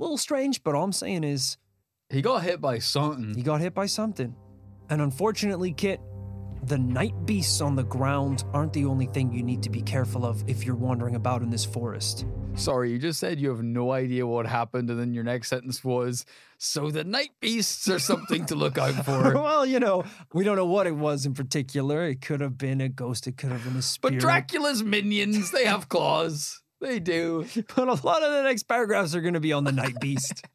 [0.00, 0.62] little strange.
[0.62, 1.56] But all I'm saying is,
[2.08, 3.34] He got hit by something.
[3.34, 4.34] he got hit by something.
[4.88, 6.00] And unfortunately, Kit,
[6.64, 10.26] the night beasts on the ground aren't the only thing you need to be careful
[10.26, 12.26] of if you're wandering about in this forest.
[12.54, 15.84] Sorry, you just said you have no idea what happened, and then your next sentence
[15.84, 16.26] was,
[16.58, 20.56] "So the night beasts are something to look out for." well, you know, we don't
[20.56, 22.02] know what it was in particular.
[22.04, 24.14] It could have been a ghost, it could have been a spirit.
[24.14, 24.20] But.
[24.20, 26.60] Dracula's minions, they have claws.
[26.80, 27.46] They do.
[27.76, 30.44] But a lot of the next paragraphs are going to be on the night beast.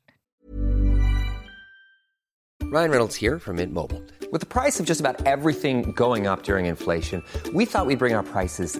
[2.64, 4.02] Ryan Reynolds here from Mint Mobile.
[4.32, 8.16] With the price of just about everything going up during inflation, we thought we'd bring
[8.16, 8.80] our prices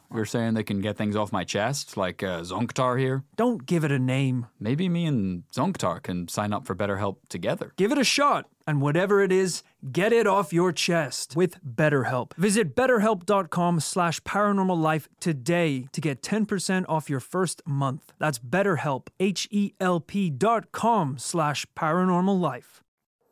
[0.13, 3.23] You're saying they can get things off my chest, like uh, Zonktar here?
[3.37, 4.47] Don't give it a name.
[4.59, 7.71] Maybe me and Zonktar can sign up for BetterHelp together.
[7.77, 12.33] Give it a shot, and whatever it is, get it off your chest with BetterHelp.
[12.35, 18.11] Visit betterhelp.com slash paranormal today to get 10% off your first month.
[18.19, 22.83] That's betterhelp, H-E-L-P dot com slash paranormal life.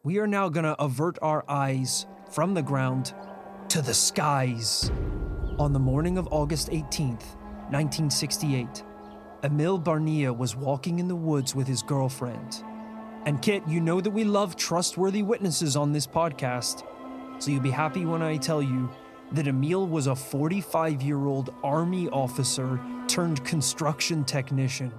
[0.03, 3.13] We are now going to avert our eyes from the ground
[3.69, 4.89] to the skies.
[5.59, 7.35] On the morning of August 18th,
[7.71, 8.83] 1968,
[9.43, 12.63] Emil Barnea was walking in the woods with his girlfriend.
[13.25, 16.83] And Kit, you know that we love trustworthy witnesses on this podcast,
[17.39, 18.89] so you'll be happy when I tell you
[19.33, 24.91] that Emil was a 45 year old Army officer turned construction technician.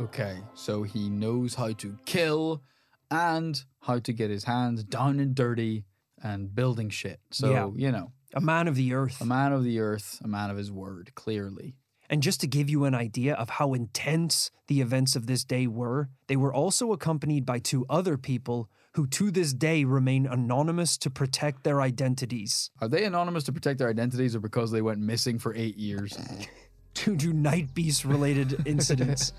[0.00, 2.62] Okay, so he knows how to kill
[3.10, 5.84] and how to get his hands down and dirty
[6.22, 7.20] and building shit.
[7.30, 7.70] So, Yeah.
[7.76, 9.20] you know, A man of the earth.
[9.20, 11.74] A man of the earth, a man of his word, clearly.
[12.10, 15.66] And just to give you an idea of how intense the events of this day
[15.66, 20.96] were, they were also accompanied by two other people who to this day remain anonymous
[20.98, 22.70] to protect their identities.
[22.80, 26.18] Are they anonymous to protect their identities or because they went missing for eight years?
[26.94, 29.32] Two to Night Beast related incidents.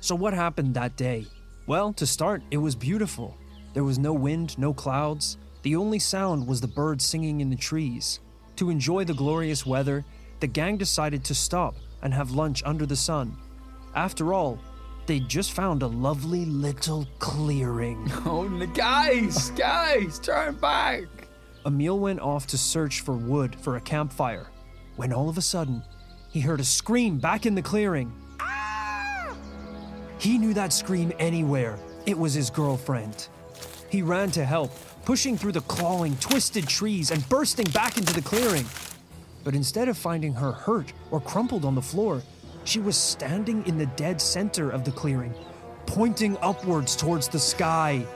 [0.00, 1.26] So, what happened that day?
[1.66, 3.36] Well, to start, it was beautiful.
[3.72, 5.36] There was no wind, no clouds.
[5.62, 8.20] The only sound was the birds singing in the trees.
[8.56, 10.04] To enjoy the glorious weather,
[10.40, 13.36] the gang decided to stop and have lunch under the sun.
[13.94, 14.58] After all,
[15.06, 18.10] they'd just found a lovely little clearing.
[18.24, 21.04] Oh, guys, guys, turn back.
[21.64, 24.46] Emil went off to search for wood for a campfire
[24.96, 25.82] when all of a sudden
[26.30, 28.12] he heard a scream back in the clearing.
[30.18, 31.78] He knew that scream anywhere.
[32.06, 33.28] It was his girlfriend.
[33.90, 34.72] He ran to help,
[35.04, 38.66] pushing through the clawing, twisted trees and bursting back into the clearing.
[39.44, 42.22] But instead of finding her hurt or crumpled on the floor,
[42.64, 45.34] she was standing in the dead center of the clearing,
[45.86, 48.06] pointing upwards towards the sky.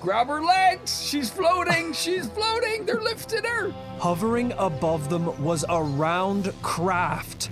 [0.00, 1.00] Grab her legs.
[1.06, 1.92] She's floating.
[1.92, 2.84] She's floating.
[2.84, 3.70] They're lifting her.
[4.00, 7.50] Hovering above them was a round craft,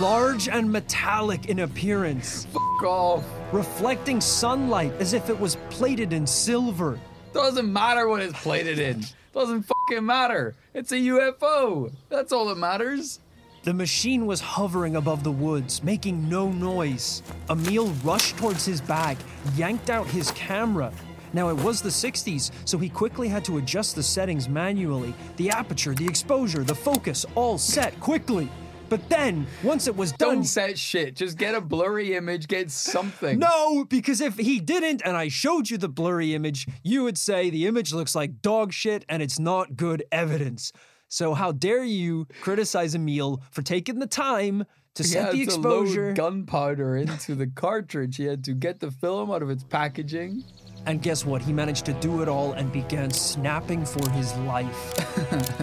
[0.00, 3.24] large and metallic in appearance, Fuck off.
[3.52, 6.98] reflecting sunlight as if it was plated in silver.
[7.32, 9.04] Doesn't matter what it's plated in.
[9.32, 10.56] Doesn't fucking matter.
[10.74, 11.92] It's a UFO.
[12.08, 13.20] That's all that matters.
[13.62, 17.22] The machine was hovering above the woods, making no noise.
[17.50, 19.18] Emil rushed towards his bag,
[19.54, 20.92] yanked out his camera.
[21.32, 25.50] Now, it was the 60s, so he quickly had to adjust the settings manually the
[25.50, 28.48] aperture, the exposure, the focus, all set quickly.
[28.90, 30.34] But then, once it was done.
[30.36, 31.14] Don't set shit.
[31.14, 32.48] Just get a blurry image.
[32.48, 33.38] Get something.
[33.38, 37.48] No, because if he didn't and I showed you the blurry image, you would say
[37.50, 40.72] the image looks like dog shit and it's not good evidence.
[41.08, 44.64] So how dare you criticize Emil for taking the time
[44.96, 46.12] to He set had the exposure?
[46.12, 48.16] gunpowder into the cartridge.
[48.16, 50.42] He had to get the film out of its packaging.
[50.86, 51.42] And guess what?
[51.42, 54.94] He managed to do it all and began snapping for his life.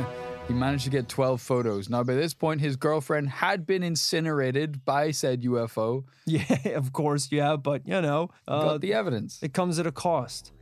[0.47, 1.89] He managed to get 12 photos.
[1.89, 6.05] Now, by this point, his girlfriend had been incinerated by said UFO.
[6.25, 9.43] yeah, of course, yeah, but you know, uh, Got the evidence.
[9.43, 10.53] It comes at a cost.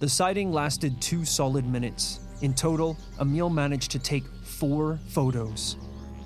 [0.00, 2.20] The sighting lasted two solid minutes.
[2.42, 5.76] In total, Emil managed to take four photos.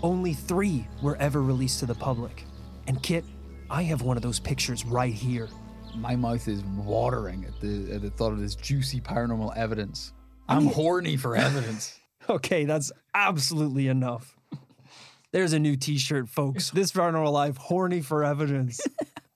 [0.03, 2.45] Only three were ever released to the public.
[2.87, 3.25] And Kit,
[3.69, 5.49] I have one of those pictures right here.
[5.95, 10.13] My mouth is watering at the, at the thought of this juicy paranormal evidence.
[10.49, 11.99] I'm horny for evidence.
[12.29, 14.37] Okay, that's absolutely enough.
[15.33, 16.71] There's a new t shirt, folks.
[16.71, 18.81] This Paranormal Life, horny for evidence.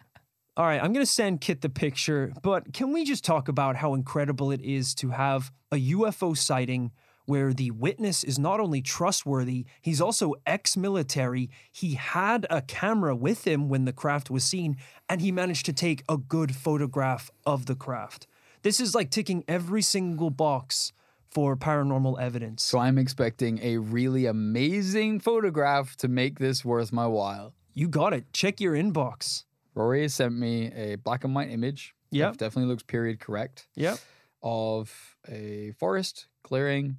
[0.56, 3.76] All right, I'm going to send Kit the picture, but can we just talk about
[3.76, 6.90] how incredible it is to have a UFO sighting
[7.26, 11.50] where the witness is not only trustworthy, he's also ex military.
[11.70, 15.72] He had a camera with him when the craft was seen, and he managed to
[15.72, 18.26] take a good photograph of the craft.
[18.62, 20.92] This is like ticking every single box
[21.30, 22.62] for paranormal evidence.
[22.62, 27.54] So I'm expecting a really amazing photograph to make this worth my while.
[27.74, 28.32] You got it.
[28.32, 29.44] Check your inbox.
[29.74, 31.94] Rory has sent me a black and white image.
[32.10, 33.68] It definitely looks period correct.
[33.76, 33.98] Yep.
[34.42, 36.96] Of a forest, clearing,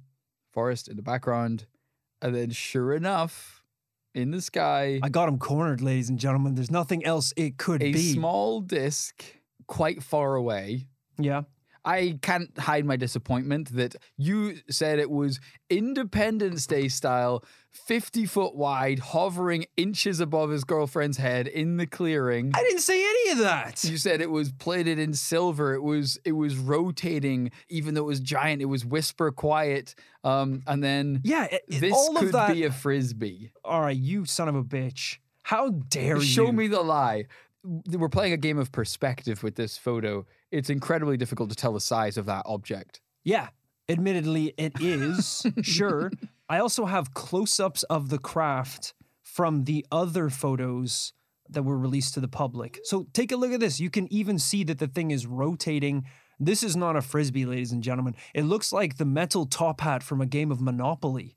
[0.52, 1.66] forest in the background.
[2.22, 3.62] And then, sure enough,
[4.14, 6.54] in the sky, I got him cornered, ladies and gentlemen.
[6.54, 8.10] There's nothing else it could a be.
[8.10, 9.24] A small disc
[9.66, 10.86] quite far away.
[11.18, 11.42] yeah.
[11.84, 15.40] I can't hide my disappointment that you said it was
[15.70, 22.52] Independence Day style, 50 foot wide, hovering inches above his girlfriend's head in the clearing.
[22.54, 23.82] I didn't say any of that.
[23.84, 25.74] You said it was plated in silver.
[25.74, 28.60] It was it was rotating, even though it was giant.
[28.62, 29.94] It was whisper quiet.
[30.22, 32.52] Um, and then Yeah, it- it- this all could of that.
[32.54, 33.52] be a frisbee.
[33.64, 35.16] All right, you son of a bitch.
[35.42, 36.22] How dare you?
[36.22, 37.24] Show me the lie.
[37.62, 40.26] We're playing a game of perspective with this photo.
[40.50, 43.00] It's incredibly difficult to tell the size of that object.
[43.22, 43.48] Yeah,
[43.88, 45.46] admittedly, it is.
[45.62, 46.10] sure.
[46.48, 51.12] I also have close ups of the craft from the other photos
[51.48, 52.80] that were released to the public.
[52.84, 53.80] So take a look at this.
[53.80, 56.06] You can even see that the thing is rotating.
[56.38, 58.16] This is not a frisbee, ladies and gentlemen.
[58.34, 61.36] It looks like the metal top hat from a game of Monopoly.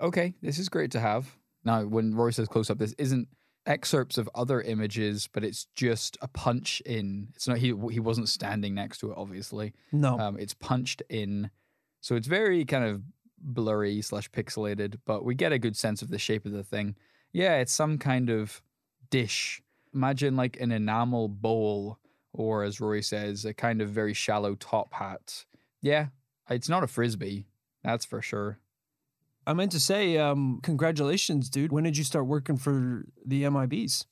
[0.00, 1.36] Okay, this is great to have.
[1.64, 3.28] Now, when Roy says close up, this isn't
[3.66, 7.28] excerpts of other images, but it's just a punch in.
[7.34, 9.74] It's not he he wasn't standing next to it, obviously.
[9.92, 10.18] No.
[10.18, 11.50] Um, it's punched in,
[12.00, 13.02] so it's very kind of
[13.38, 16.96] blurry slash pixelated, but we get a good sense of the shape of the thing.
[17.32, 18.62] Yeah, it's some kind of
[19.10, 19.62] dish.
[19.94, 21.98] Imagine like an enamel bowl,
[22.32, 25.44] or as Roy says, a kind of very shallow top hat.
[25.82, 26.06] Yeah,
[26.48, 27.46] it's not a frisbee,
[27.82, 28.58] that's for sure.
[29.46, 31.72] I meant to say, um, congratulations, dude.
[31.72, 34.04] When did you start working for the MIBs?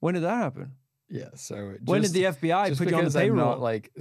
[0.00, 0.72] When did that happen?
[1.08, 1.28] Yeah.
[1.34, 3.36] So When did the FBI put you on the I'm payroll?
[3.36, 3.92] not, like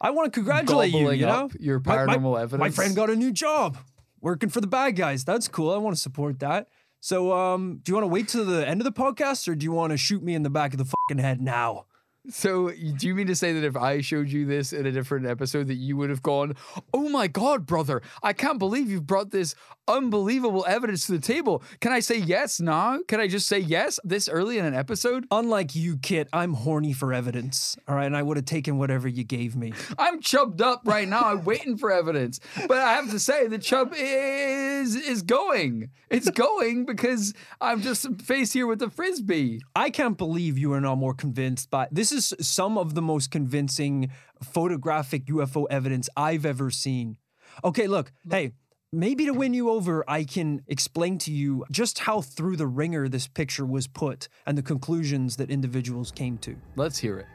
[0.00, 1.10] I want to congratulate you.
[1.12, 3.78] You know, your My- my- paranormal My friend got a new job
[4.20, 5.24] working for the bad guys.
[5.24, 5.72] That's cool.
[5.72, 6.68] I want to support that.
[7.00, 9.64] So, um, do you want to wait till the end of the podcast, or do
[9.64, 11.86] you want to shoot me in the back of the fucking head now?
[12.28, 15.26] So, do you mean to say that if I showed you this in a different
[15.26, 16.54] episode, that you would have gone,
[16.94, 18.00] "Oh my god, brother!
[18.22, 19.56] I can't believe you've brought this
[19.88, 23.00] unbelievable evidence to the table." Can I say yes now?
[23.08, 25.26] Can I just say yes this early in an episode?
[25.32, 27.76] Unlike you, Kit, I'm horny for evidence.
[27.88, 29.72] All right, and I would have taken whatever you gave me.
[29.98, 31.22] I'm chubbed up right now.
[31.22, 35.90] I'm waiting for evidence, but I have to say the chub is is going.
[36.08, 39.60] It's going because I'm just faced here with the frisbee.
[39.74, 43.30] I can't believe you are not more convinced by this is some of the most
[43.30, 44.10] convincing
[44.42, 47.16] photographic UFO evidence I've ever seen.
[47.64, 48.52] Okay, look, hey,
[48.92, 53.08] maybe to win you over, I can explain to you just how through the ringer
[53.08, 56.56] this picture was put and the conclusions that individuals came to.
[56.76, 57.26] Let's hear it.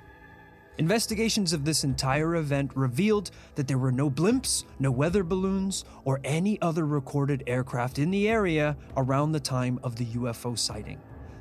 [0.80, 6.19] Investigations of this entire event revealed that there were no blimps, no weather balloons, or
[6.23, 10.99] any other recorded aircraft in the area around the time of the UFO sighting.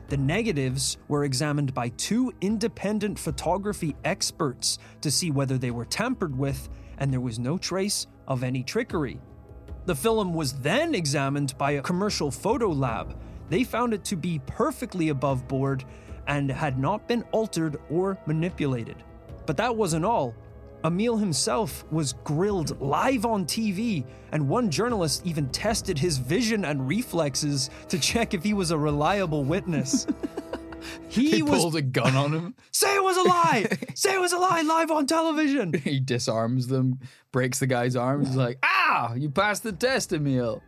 [0.08, 6.38] The negatives were examined by two independent photography experts to see whether they were tampered
[6.38, 9.20] with, and there was no trace of any trickery.
[9.86, 13.18] The film was then examined by a commercial photo lab.
[13.48, 15.84] They found it to be perfectly above board
[16.28, 19.02] and had not been altered or manipulated.
[19.44, 20.34] But that wasn't all.
[20.86, 26.86] Emil himself was grilled live on TV, and one journalist even tested his vision and
[26.86, 30.06] reflexes to check if he was a reliable witness.
[31.08, 32.54] he He was pulled a gun on him.
[32.70, 35.72] say it was a lie, say it was a lie live on television.
[35.72, 37.00] he disarms them,
[37.32, 38.24] breaks the guy's arm.
[38.24, 40.62] He's like, "Ah, you passed the test, Emil."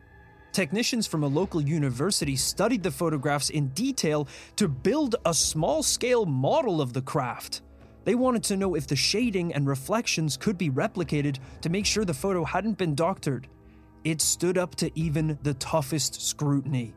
[0.50, 6.26] Technicians from a local university studied the photographs in detail to build a small scale
[6.26, 7.62] model of the craft.
[8.08, 12.06] They wanted to know if the shading and reflections could be replicated to make sure
[12.06, 13.48] the photo hadn't been doctored.
[14.02, 16.94] It stood up to even the toughest scrutiny.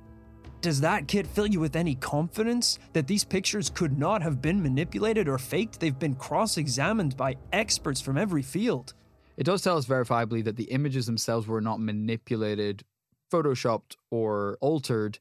[0.62, 4.64] Does that kit fill you with any confidence that these pictures could not have been
[4.64, 5.82] manipulated or faked?
[5.82, 8.93] They've been cross examined by experts from every field.
[9.36, 12.86] It does tell us verifiably that the images themselves were not manipulated,
[13.30, 15.20] photoshopped, or altered.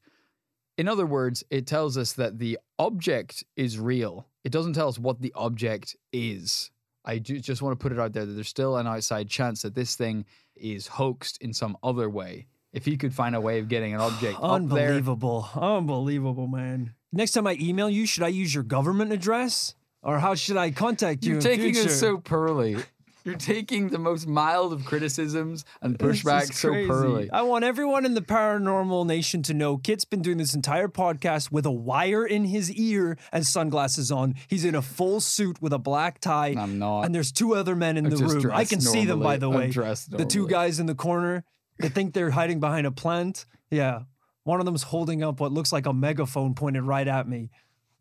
[0.77, 4.29] In other words, it tells us that the object is real.
[4.43, 6.71] It doesn't tell us what the object is.
[7.03, 9.75] I just want to put it out there that there's still an outside chance that
[9.75, 10.25] this thing
[10.55, 12.47] is hoaxed in some other way.
[12.73, 15.49] If he could find a way of getting an object up there, Unbelievable.
[15.55, 16.93] Unbelievable, man.
[17.11, 19.75] Next time I email you, should I use your government address?
[20.03, 21.31] Or how should I contact you?
[21.31, 21.89] you're in taking future?
[21.89, 22.77] it so pearly.
[23.23, 26.87] You're taking the most mild of criticisms and pushback so crazy.
[26.87, 27.29] pearly.
[27.31, 31.51] I want everyone in the paranormal nation to know Kit's been doing this entire podcast
[31.51, 34.35] with a wire in his ear and sunglasses on.
[34.47, 36.55] He's in a full suit with a black tie.
[36.57, 37.01] I'm not.
[37.03, 38.51] And there's two other men in I'm the room.
[38.51, 39.69] I can see them, by normally.
[39.71, 39.93] the way.
[40.09, 41.43] the two guys in the corner
[41.79, 43.45] They think they're hiding behind a plant.
[43.69, 44.01] Yeah.
[44.43, 47.51] One of them's holding up what looks like a megaphone pointed right at me.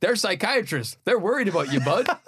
[0.00, 0.96] They're psychiatrists.
[1.04, 2.08] They're worried about you, bud.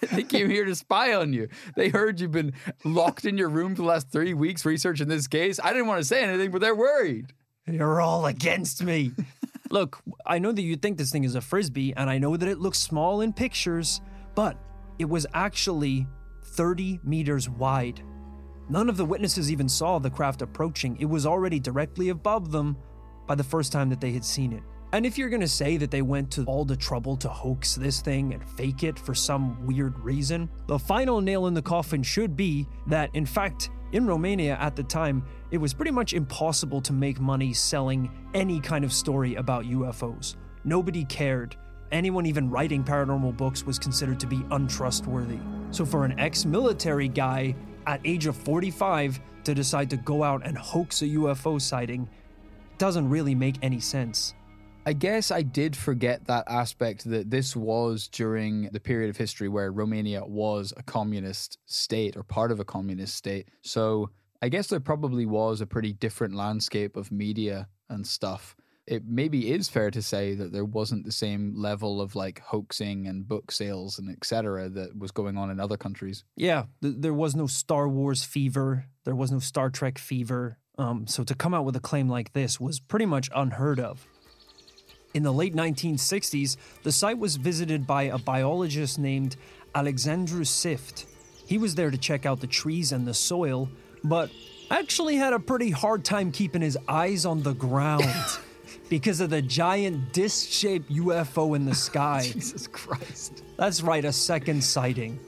[0.12, 1.48] they came here to spy on you.
[1.76, 2.52] They heard you've been
[2.84, 5.60] locked in your room for the last three weeks researching this case.
[5.62, 7.32] I didn't want to say anything, but they're worried.
[7.66, 9.12] You're all against me.
[9.70, 12.48] Look, I know that you think this thing is a frisbee, and I know that
[12.48, 14.00] it looks small in pictures,
[14.34, 14.58] but
[14.98, 16.06] it was actually
[16.44, 18.02] 30 meters wide.
[18.68, 20.96] None of the witnesses even saw the craft approaching.
[21.00, 22.76] It was already directly above them
[23.26, 24.62] by the first time that they had seen it.
[24.94, 28.00] And if you're gonna say that they went to all the trouble to hoax this
[28.00, 32.36] thing and fake it for some weird reason, the final nail in the coffin should
[32.36, 36.92] be that, in fact, in Romania at the time, it was pretty much impossible to
[36.92, 40.36] make money selling any kind of story about UFOs.
[40.62, 41.56] Nobody cared.
[41.90, 45.40] Anyone even writing paranormal books was considered to be untrustworthy.
[45.72, 47.56] So for an ex-military guy
[47.88, 52.08] at age of 45 to decide to go out and hoax a UFO sighting
[52.78, 54.34] doesn't really make any sense.
[54.86, 59.48] I guess I did forget that aspect that this was during the period of history
[59.48, 63.48] where Romania was a communist state or part of a communist state.
[63.62, 64.10] So
[64.42, 68.56] I guess there probably was a pretty different landscape of media and stuff.
[68.86, 73.06] It maybe is fair to say that there wasn't the same level of like hoaxing
[73.06, 74.68] and book sales and etc.
[74.68, 76.24] that was going on in other countries.
[76.36, 80.58] Yeah, th- there was no Star Wars fever, there was no Star Trek fever.
[80.76, 84.06] Um, so to come out with a claim like this was pretty much unheard of.
[85.14, 89.36] In the late 1960s, the site was visited by a biologist named
[89.72, 91.06] Alexandru Sift.
[91.46, 93.68] He was there to check out the trees and the soil,
[94.02, 94.30] but
[94.72, 98.04] actually had a pretty hard time keeping his eyes on the ground
[98.88, 102.22] because of the giant disc shaped UFO in the sky.
[102.32, 103.44] Jesus Christ.
[103.56, 105.20] That's right, a second sighting.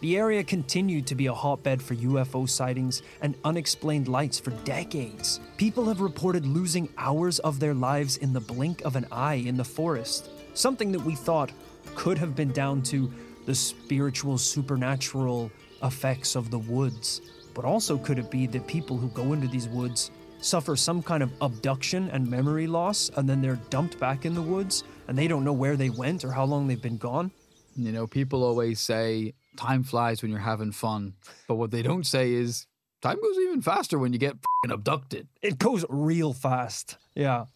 [0.00, 5.40] The area continued to be a hotbed for UFO sightings and unexplained lights for decades.
[5.58, 9.58] People have reported losing hours of their lives in the blink of an eye in
[9.58, 11.52] the forest, something that we thought
[11.94, 13.12] could have been down to
[13.44, 15.50] the spiritual, supernatural
[15.82, 17.20] effects of the woods.
[17.52, 21.22] But also, could it be that people who go into these woods suffer some kind
[21.22, 25.28] of abduction and memory loss, and then they're dumped back in the woods, and they
[25.28, 27.30] don't know where they went or how long they've been gone?
[27.76, 31.14] You know, people always say time flies when you're having fun,
[31.48, 32.66] but what they don't say is
[33.02, 34.36] time goes even faster when you get
[34.68, 35.28] abducted.
[35.42, 36.96] It goes real fast.
[37.14, 37.46] Yeah.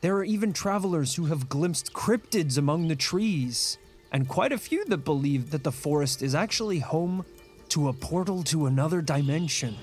[0.00, 3.78] There are even travelers who have glimpsed cryptids among the trees,
[4.12, 7.24] and quite a few that believe that the forest is actually home
[7.70, 9.76] to a portal to another dimension.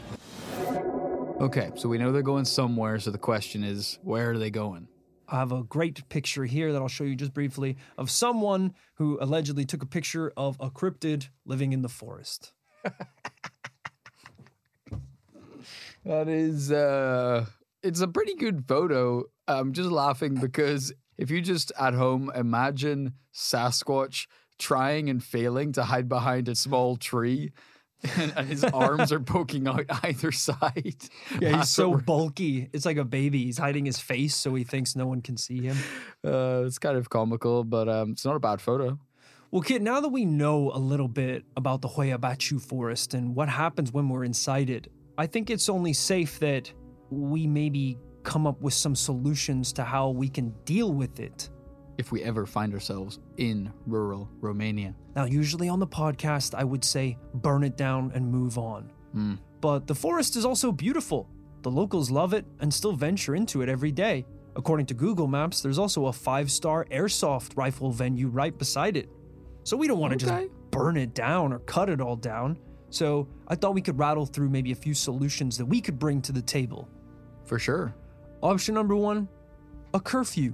[1.41, 4.87] Okay, so we know they're going somewhere, so the question is where are they going?
[5.27, 9.17] I have a great picture here that I'll show you just briefly of someone who
[9.21, 12.53] allegedly took a picture of a cryptid living in the forest.
[16.05, 17.45] That is uh
[17.81, 19.23] it's a pretty good photo.
[19.47, 24.27] I'm just laughing because if you just at home imagine Sasquatch
[24.59, 27.51] trying and failing to hide behind a small tree
[28.17, 30.95] and, his arms are poking out either side.
[31.39, 32.69] Yeah, he's so bulky.
[32.73, 33.45] It's like a baby.
[33.45, 35.77] He's hiding his face so he thinks no one can see him.
[36.25, 38.99] uh, it's kind of comical, but um, it's not a bad photo.
[39.51, 43.35] Well, Kit, now that we know a little bit about the Hoia Baciu forest and
[43.35, 44.87] what happens when we're inside it,
[45.17, 46.71] I think it's only safe that
[47.09, 51.49] we maybe come up with some solutions to how we can deal with it.
[51.97, 54.95] If we ever find ourselves in rural Romania.
[55.15, 58.91] Now, usually on the podcast, I would say burn it down and move on.
[59.11, 59.35] Hmm.
[59.61, 61.29] But the forest is also beautiful.
[61.61, 64.25] The locals love it and still venture into it every day.
[64.55, 69.09] According to Google Maps, there's also a five star airsoft rifle venue right beside it.
[69.63, 70.45] So we don't want to Okay.
[70.45, 72.57] just burn it down or cut it all down.
[72.89, 76.21] So I thought we could rattle through maybe a few solutions that we could bring
[76.23, 76.89] to the table.
[77.45, 77.95] For sure.
[78.41, 79.27] Option number one
[79.93, 80.53] a curfew.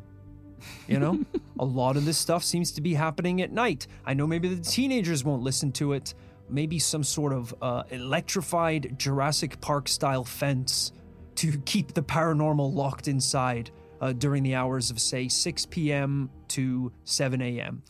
[0.87, 1.19] You know,
[1.59, 3.87] a lot of this stuff seems to be happening at night.
[4.05, 6.13] I know maybe the teenagers won't listen to it.
[6.49, 10.91] Maybe some sort of uh, electrified Jurassic Park style fence
[11.35, 16.29] to keep the paranormal locked inside uh, during the hours of, say, 6 p.m.
[16.49, 17.83] to 7 a.m.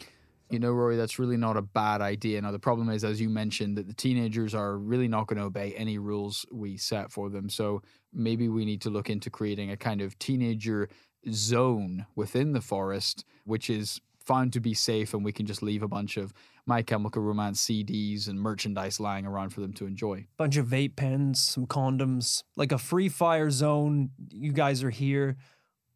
[0.49, 2.41] You know, Rory, that's really not a bad idea.
[2.41, 5.45] Now, the problem is, as you mentioned, that the teenagers are really not going to
[5.45, 7.49] obey any rules we set for them.
[7.49, 10.89] So maybe we need to look into creating a kind of teenager
[11.31, 15.81] zone within the forest, which is found to be safe, and we can just leave
[15.81, 16.33] a bunch of
[16.65, 20.27] My Chemical Romance CDs and merchandise lying around for them to enjoy.
[20.37, 24.11] bunch of vape pens, some condoms, like a free fire zone.
[24.29, 25.37] You guys are here.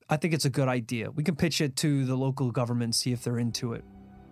[0.10, 1.12] I think it's a good idea.
[1.12, 3.84] We can pitch it to the local government, see if they're into it.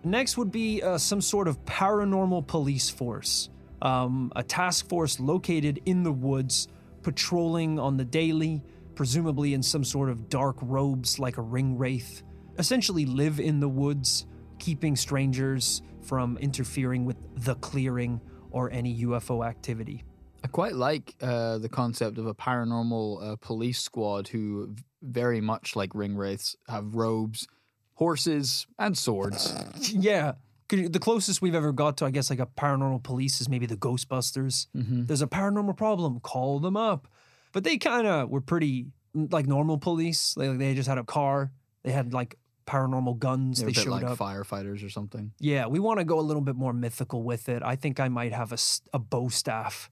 [0.04, 3.50] Next would be uh, some sort of paranormal police force,
[3.82, 6.66] um, a task force located in the woods,
[7.02, 8.62] patrolling on the daily,
[8.94, 12.22] presumably in some sort of dark robes like a ring wraith.
[12.58, 14.26] Essentially, live in the woods,
[14.58, 18.20] keeping strangers from interfering with the clearing
[18.50, 20.04] or any UFO activity.
[20.44, 25.76] I quite like uh, the concept of a paranormal uh, police squad who, very much
[25.76, 27.46] like ring wraiths, have robes,
[27.94, 29.54] horses, and swords.
[29.92, 30.32] yeah.
[30.68, 33.76] The closest we've ever got to, I guess, like a paranormal police is maybe the
[33.76, 34.68] Ghostbusters.
[35.06, 37.08] There's a paranormal problem, call them up.
[37.52, 40.34] But they kind of were pretty like normal police.
[40.34, 41.52] They, they just had a car.
[41.82, 42.36] They had like
[42.66, 43.60] paranormal guns.
[43.60, 44.18] They bit showed like up.
[44.18, 45.32] firefighters or something.
[45.38, 47.62] Yeah, we want to go a little bit more mythical with it.
[47.62, 48.58] I think I might have a,
[48.92, 49.90] a bow staff.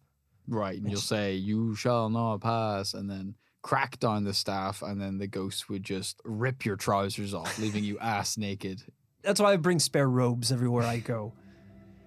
[0.48, 0.78] Right.
[0.78, 5.18] And you'll say, You shall not pass, and then crack down the staff, and then
[5.18, 8.82] the ghost would just rip your trousers off, leaving you ass naked.
[9.22, 11.34] That's why I bring spare robes everywhere I go.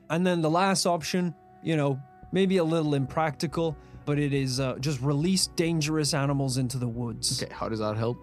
[0.09, 1.99] And then the last option, you know,
[2.31, 7.41] maybe a little impractical, but it is uh, just release dangerous animals into the woods.
[7.41, 8.17] Okay, how does that help?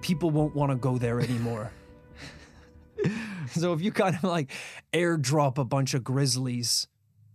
[0.00, 1.72] People won't want to go there anymore.
[3.50, 4.50] so if you kind of like
[4.92, 6.86] airdrop a bunch of grizzlies,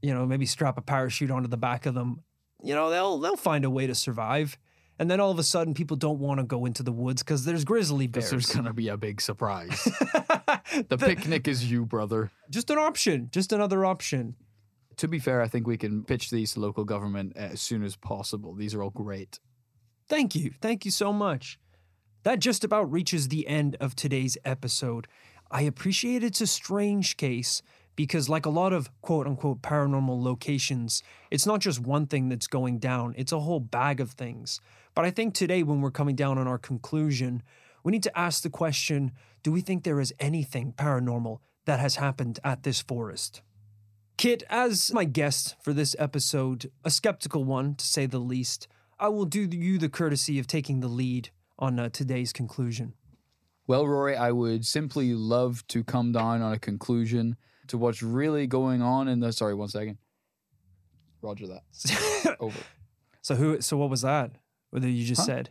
[0.02, 2.24] you know, maybe strap a parachute onto the back of them,
[2.64, 4.58] you know, they'll they'll find a way to survive.
[5.00, 7.46] And then all of a sudden, people don't want to go into the woods because
[7.46, 8.32] there's grizzly bears.
[8.32, 9.82] There's to be a big surprise.
[10.90, 12.32] the picnic is you, brother.
[12.50, 14.36] just an option, just another option.
[15.00, 17.96] To be fair, I think we can pitch these to local government as soon as
[17.96, 18.54] possible.
[18.54, 19.40] These are all great.
[20.10, 20.52] Thank you.
[20.62, 21.58] Thank you so much.
[22.24, 25.08] That just about reaches the end of today's episode.
[25.50, 27.62] I appreciate it's a strange case
[27.96, 32.48] because, like a lot of quote unquote paranormal locations, it's not just one thing that's
[32.48, 34.60] going down, it's a whole bag of things.
[34.96, 37.42] But I think today, when we're coming down on our conclusion,
[37.86, 41.96] we need to ask the question do we think there is anything paranormal that has
[41.96, 43.42] happened at this forest?
[44.20, 48.68] Kit, as my guest for this episode, a skeptical one to say the least,
[49.00, 52.96] I will do you the courtesy of taking the lead on uh, today's conclusion.
[53.66, 58.46] Well, Rory, I would simply love to come down on a conclusion to what's really
[58.46, 59.32] going on in the.
[59.32, 60.00] Sorry, one second.
[61.22, 62.36] Roger that.
[62.42, 62.60] Over.
[63.22, 63.62] So who?
[63.62, 64.32] So what was that?
[64.72, 65.28] Whether you just Huh?
[65.28, 65.50] said,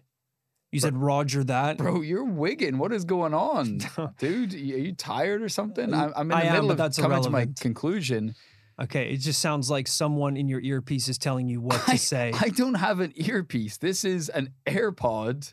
[0.73, 2.77] you said Roger that, Bro, you're wigging.
[2.77, 3.79] What is going on?
[4.19, 5.95] Dude, are you tired or something?
[5.95, 8.35] I'm, I'm in the I middle but of coming to my conclusion.
[8.81, 11.97] Okay, it just sounds like someone in your earpiece is telling you what to I,
[11.97, 12.33] say.
[12.41, 13.77] I don't have an earpiece.
[13.77, 15.53] This is an AirPod,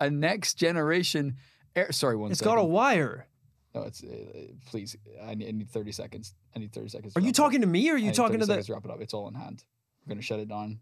[0.00, 1.36] a next generation.
[1.76, 2.54] Air, sorry, one It's second.
[2.54, 3.26] got a wire.
[3.74, 4.06] No, it's uh,
[4.66, 4.96] please.
[5.22, 6.34] I need, I need thirty seconds.
[6.56, 7.14] I need thirty seconds.
[7.16, 7.44] Are you it up.
[7.44, 8.64] talking to me or are you talking to the?
[8.70, 9.00] wrap it up?
[9.00, 9.62] It's all in hand.
[10.06, 10.80] We're gonna shut it down.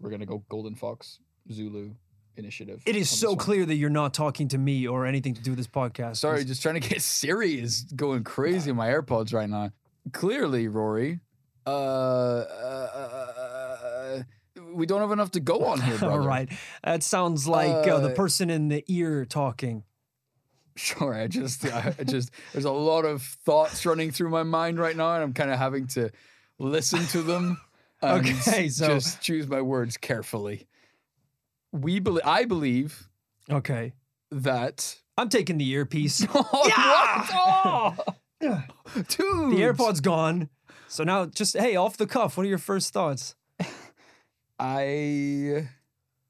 [0.00, 1.20] We're gonna go Golden Fox
[1.52, 1.92] Zulu
[2.36, 2.82] initiative.
[2.84, 5.58] It is so clear that you're not talking to me or anything to do with
[5.58, 6.16] this podcast.
[6.16, 9.70] Sorry, just trying to get Siri is going crazy in my AirPods right now.
[10.12, 11.20] Clearly, Rory,
[11.66, 12.44] uh, uh,
[14.16, 14.22] uh,
[14.72, 16.20] we don't have enough to go on here, brother.
[16.20, 16.48] All right,
[16.82, 19.84] that sounds like uh, the Uh, person in the ear talking.
[20.76, 24.78] Sure, I just, I I just, there's a lot of thoughts running through my mind
[24.78, 26.10] right now, and I'm kind of having to
[26.58, 27.60] listen to them.
[28.02, 30.66] Okay, so- just choose my words carefully.
[31.70, 33.10] We believe, I believe
[33.50, 33.92] Okay,
[34.30, 34.96] that.
[35.18, 36.26] I'm taking the earpiece.
[36.34, 37.94] Oh, Yeah!
[38.42, 38.62] Oh,
[38.94, 39.06] dude,
[39.52, 40.48] the AirPod's gone.
[40.88, 42.36] So now, just hey, off the cuff.
[42.36, 43.34] What are your first thoughts?
[44.58, 45.68] I.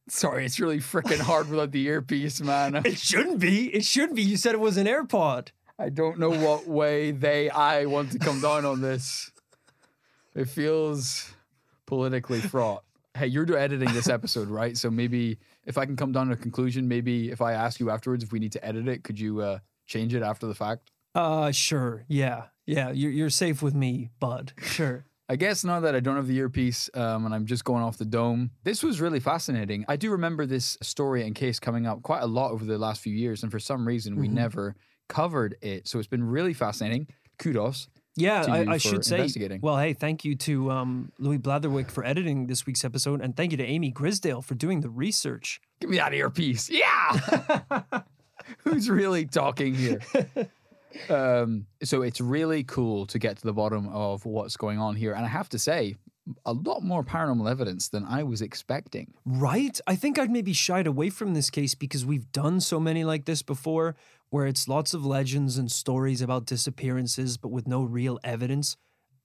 [0.08, 2.74] Sorry, it's really freaking hard without the earpiece, man.
[2.84, 3.68] It shouldn't be.
[3.68, 4.22] It shouldn't be.
[4.22, 5.48] You said it was an AirPod.
[5.78, 9.30] I don't know what way they, I want to come down on this.
[10.34, 11.32] It feels
[11.86, 12.84] politically fraught.
[13.16, 14.76] Hey, you're editing this episode, right?
[14.76, 17.88] So maybe if I can come down to a conclusion, maybe if I ask you
[17.88, 20.90] afterwards if we need to edit it, could you uh, change it after the fact?
[21.14, 22.04] Uh, sure.
[22.08, 22.90] Yeah, yeah.
[22.90, 24.52] You're you're safe with me, bud.
[24.62, 25.04] Sure.
[25.28, 27.98] I guess now that I don't have the earpiece um, and I'm just going off
[27.98, 29.84] the dome, this was really fascinating.
[29.86, 33.00] I do remember this story and case coming up quite a lot over the last
[33.00, 34.32] few years, and for some reason we Mhm.
[34.32, 34.74] never
[35.08, 35.86] covered it.
[35.86, 37.06] So it's been really fascinating.
[37.38, 37.88] Kudos.
[38.16, 39.28] Yeah, I, I should say.
[39.62, 43.52] Well, hey, thank you to um, Louis Blatherwick for editing this week's episode, and thank
[43.52, 45.60] you to Amy Grisdale for doing the research.
[45.80, 46.68] Give me that earpiece.
[46.68, 47.82] Yeah.
[48.64, 50.00] Who's really talking here?
[51.08, 55.12] Um, so it's really cool to get to the bottom of what's going on here.
[55.12, 55.96] And I have to say,
[56.44, 59.14] a lot more paranormal evidence than I was expecting.
[59.24, 59.80] Right?
[59.86, 63.24] I think I'd maybe shied away from this case because we've done so many like
[63.24, 63.96] this before,
[64.28, 68.76] where it's lots of legends and stories about disappearances, but with no real evidence.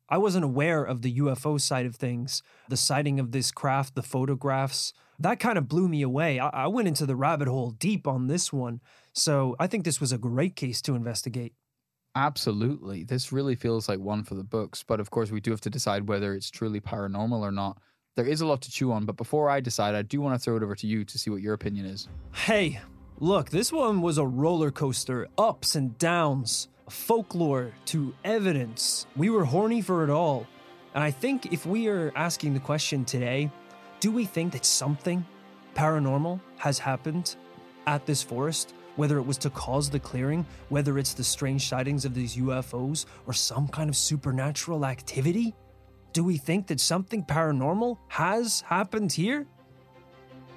[0.07, 4.03] I wasn't aware of the UFO side of things, the sighting of this craft, the
[4.03, 4.93] photographs.
[5.18, 6.39] That kind of blew me away.
[6.39, 8.82] I, I went into the rabbit hole deep on this one.
[9.16, 11.53] So I think this was a great case to investigate.
[12.16, 13.03] Absolutely.
[13.03, 14.84] This really feels like one for the books.
[14.84, 17.78] But of course, we do have to decide whether it's truly paranormal or not.
[18.16, 19.05] There is a lot to chew on.
[19.05, 21.30] But before I decide, I do want to throw it over to you to see
[21.30, 22.07] what your opinion is.
[22.34, 22.80] Hey,
[23.20, 29.07] look, this one was a roller coaster, ups and downs, folklore to evidence.
[29.16, 30.47] We were horny for it all.
[30.93, 33.51] And I think if we are asking the question today,
[33.99, 35.26] do we think that something
[35.74, 37.36] paranormal has happened
[37.86, 38.74] at this forest?
[38.96, 43.06] Whether it was to cause the clearing, whether it's the strange sightings of these UFOs,
[43.28, 45.54] or some kind of supernatural activity?
[46.14, 49.48] Do we think that something paranormal has happened here?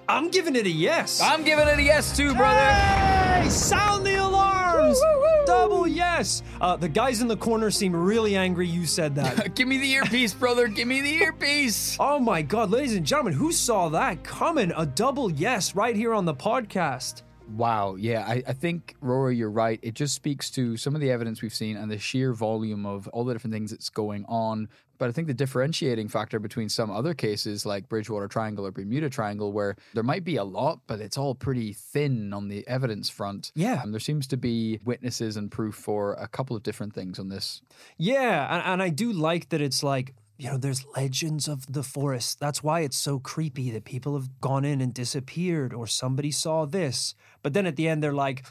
[0.08, 1.20] I'm giving it a yes.
[1.20, 2.64] I'm giving it a yes, too, brother.
[2.70, 4.98] Hey, sound the alarms!
[5.44, 6.42] Double yes.
[6.60, 9.54] Uh, the guys in the corner seem really angry you said that.
[9.54, 10.68] Give me the earpiece, brother.
[10.68, 11.96] Give me the earpiece.
[11.98, 14.72] oh my god, ladies and gentlemen, who saw that coming?
[14.76, 17.22] A double yes right here on the podcast.
[17.48, 17.94] Wow.
[17.94, 19.80] Yeah, I, I think, Rory, you're right.
[19.82, 23.08] It just speaks to some of the evidence we've seen and the sheer volume of
[23.08, 24.68] all the different things that's going on.
[24.98, 29.08] But I think the differentiating factor between some other cases like Bridgewater Triangle or Bermuda
[29.08, 33.08] Triangle, where there might be a lot, but it's all pretty thin on the evidence
[33.08, 33.52] front.
[33.54, 33.80] Yeah.
[33.82, 37.28] And there seems to be witnesses and proof for a couple of different things on
[37.28, 37.62] this.
[37.96, 41.82] Yeah, and, and I do like that it's like, you know, there's legends of the
[41.82, 42.38] forest.
[42.38, 46.64] That's why it's so creepy that people have gone in and disappeared or somebody saw
[46.64, 47.14] this.
[47.42, 48.44] But then at the end, they're like,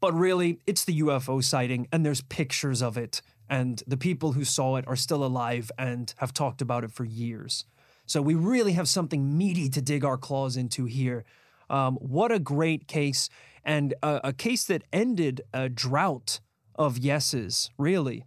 [0.00, 3.20] but really, it's the UFO sighting and there's pictures of it.
[3.50, 7.04] And the people who saw it are still alive and have talked about it for
[7.04, 7.64] years.
[8.06, 11.24] So we really have something meaty to dig our claws into here.
[11.70, 13.28] Um, what a great case,
[13.62, 16.40] and a, a case that ended a drought
[16.74, 18.24] of yeses, really.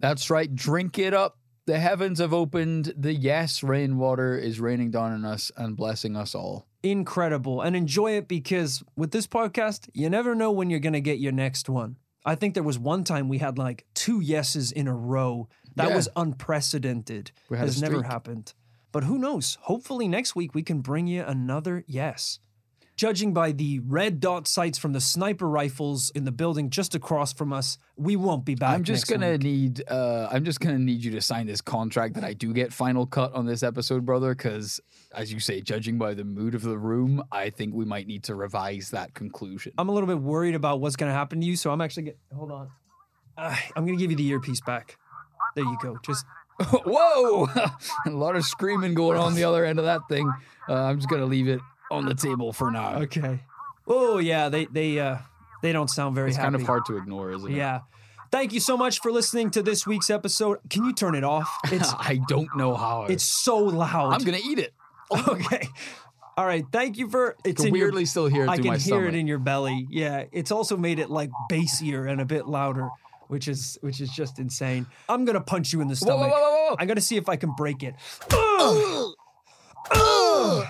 [0.00, 0.54] That's right.
[0.54, 1.38] Drink it up.
[1.66, 2.92] The heavens have opened.
[2.96, 6.66] The yes rainwater is raining down on us and blessing us all.
[6.82, 7.60] Incredible.
[7.60, 11.18] And enjoy it because with this podcast, you never know when you're going to get
[11.18, 11.96] your next one.
[12.24, 15.48] I think there was one time we had like two yeses in a row.
[15.76, 15.96] That Yeah.
[15.96, 17.32] was unprecedented.
[17.48, 18.54] We had a Has never happened.
[18.92, 19.56] But who knows?
[19.62, 22.38] Hopefully next week we can bring you another yes.
[23.02, 27.32] Judging by the red dot sights from the sniper rifles in the building just across
[27.32, 28.72] from us, we won't be back.
[28.72, 29.42] I'm just gonna week.
[29.42, 29.82] need.
[29.90, 33.04] Uh, I'm just gonna need you to sign this contract that I do get final
[33.04, 34.36] cut on this episode, brother.
[34.36, 34.80] Because,
[35.12, 38.22] as you say, judging by the mood of the room, I think we might need
[38.22, 39.72] to revise that conclusion.
[39.78, 42.04] I'm a little bit worried about what's going to happen to you, so I'm actually
[42.04, 42.70] get, hold on.
[43.36, 44.96] Uh, I'm going to give you the earpiece back.
[45.56, 45.98] There you go.
[46.06, 46.24] Just
[46.70, 47.48] Whoa!
[48.06, 50.32] a lot of screaming going on the other end of that thing.
[50.68, 51.60] Uh, I'm just gonna leave it
[51.92, 52.96] on the table for now.
[53.02, 53.40] okay.
[53.86, 55.18] Oh yeah, they they uh
[55.62, 56.46] they don't sound very It's happy.
[56.46, 57.56] kind of hard to ignore, isn't it?
[57.56, 57.80] Yeah.
[58.30, 60.58] Thank you so much for listening to this week's episode.
[60.70, 61.48] Can you turn it off?
[61.70, 63.04] It's I don't know how.
[63.04, 64.14] it's so loud.
[64.14, 64.72] I'm gonna eat it.
[65.28, 65.68] okay.
[66.36, 66.64] All right.
[66.72, 68.80] Thank you for it's can in your- weirdly still hear it I can my hear
[68.80, 69.08] stomach.
[69.08, 69.86] it in your belly.
[69.90, 70.24] Yeah.
[70.32, 72.88] It's also made it like bassier and a bit louder,
[73.28, 74.86] which is which is just insane.
[75.10, 76.32] I'm gonna punch you in the Whoa, whoa, stomach.
[76.32, 76.76] whoa, whoa, whoa.
[76.78, 77.94] I'm gonna see if I can break it.
[78.32, 79.12] Ugh.
[79.90, 80.66] Ugh.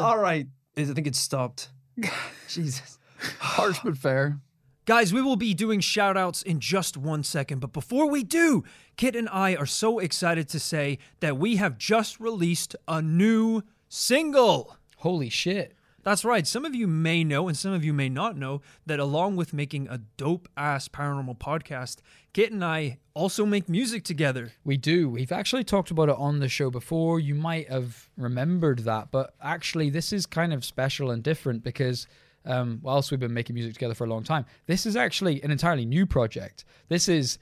[0.00, 0.46] All right.
[0.76, 1.70] I think it's stopped.
[2.48, 2.98] Jesus.
[3.38, 4.38] Harsh but fair.
[4.84, 7.60] Guys, we will be doing shout outs in just one second.
[7.60, 8.64] But before we do,
[8.96, 13.62] Kit and I are so excited to say that we have just released a new
[13.88, 14.76] single.
[14.96, 15.74] Holy shit.
[16.02, 16.46] That's right.
[16.46, 19.52] Some of you may know, and some of you may not know, that along with
[19.52, 21.98] making a dope ass paranormal podcast,
[22.32, 24.52] Kit and I also make music together.
[24.64, 25.08] We do.
[25.08, 27.20] We've actually talked about it on the show before.
[27.20, 32.08] You might have remembered that, but actually, this is kind of special and different because
[32.44, 35.50] um, whilst we've been making music together for a long time, this is actually an
[35.50, 36.64] entirely new project.
[36.88, 37.38] This is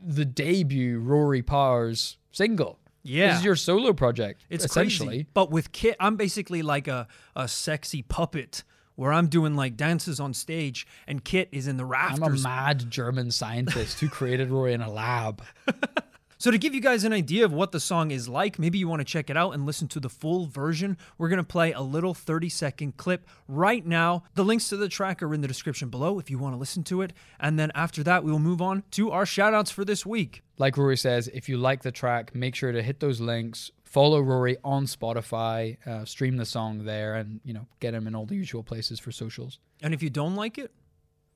[0.00, 2.78] the debut Rory Powers single.
[3.06, 3.28] Yeah.
[3.28, 4.44] This is your solo project.
[4.50, 5.08] It's essentially.
[5.08, 5.26] crazy.
[5.34, 8.64] But with Kit, I'm basically like a, a sexy puppet
[8.96, 12.22] where I'm doing like dances on stage and Kit is in the rafters.
[12.22, 15.42] I'm a mad German scientist who created Roy in a lab.
[16.38, 18.88] So, to give you guys an idea of what the song is like, maybe you
[18.88, 20.98] want to check it out and listen to the full version.
[21.16, 24.24] We're going to play a little 30 second clip right now.
[24.34, 26.84] The links to the track are in the description below if you want to listen
[26.84, 27.14] to it.
[27.40, 30.42] And then after that, we will move on to our shout outs for this week.
[30.58, 33.70] like Rory says, if you like the track, make sure to hit those links.
[33.84, 38.14] Follow Rory on Spotify, uh, stream the song there, and you know get him in
[38.14, 39.58] all the usual places for socials.
[39.80, 40.70] And if you don't like it,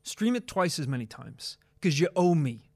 [0.03, 2.70] stream it twice as many times because you owe me.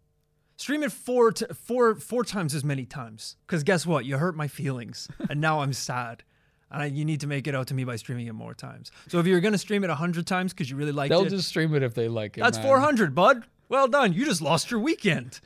[0.56, 4.04] Stream it four, t- four, four times as many times because guess what?
[4.04, 6.22] You hurt my feelings and now I'm sad.
[6.70, 8.90] And I, you need to make it out to me by streaming it more times.
[9.08, 11.24] So if you're going to stream it 100 times because you really liked it, They'll
[11.30, 12.40] just stream it if they like it.
[12.40, 12.66] That's man.
[12.66, 13.44] 400, bud.
[13.68, 14.12] Well done.
[14.12, 15.40] You just lost your weekend.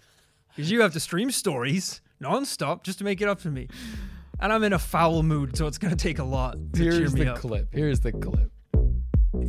[0.50, 3.68] Because you have to stream stories nonstop just to make it up to me.
[4.40, 6.92] And I'm in a foul mood, so it's going to take a lot to cheer
[6.92, 7.38] Here's me the up.
[7.38, 7.68] clip.
[7.72, 8.50] Here's the clip.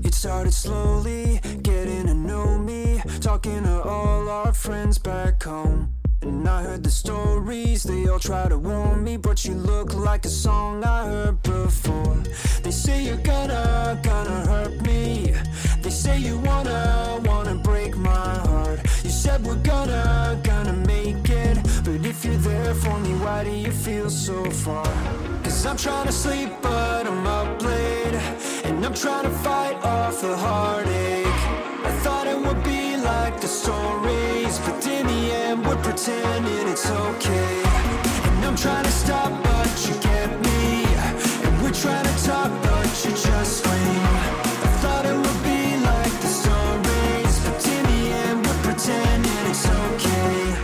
[0.03, 2.89] It started slowly, getting to know me,
[3.22, 5.93] talking to all our friends back home.
[6.22, 10.26] And I heard the stories, they all try to warn me, but you look like
[10.26, 12.18] a song I heard before.
[12.62, 15.34] They say you're gonna, gonna hurt me.
[15.82, 18.80] They say you wanna, wanna break my heart.
[19.04, 21.58] You said we're gonna, gonna make it.
[21.86, 24.86] But if you're there for me, why do you feel so far?
[25.43, 28.16] Cause I'm trying to sleep, but I'm up late.
[28.66, 31.26] And I'm trying to fight off the heartache.
[31.86, 32.19] I thought
[33.30, 37.62] like the stories, but in the end, we're pretending it's okay.
[38.26, 40.86] And I'm trying to stop, but you get me.
[41.46, 44.04] And we're trying to talk, but you just scream.
[44.66, 45.62] I thought it would be
[45.92, 50.56] like the stories, but in the end, we're pretending it's okay.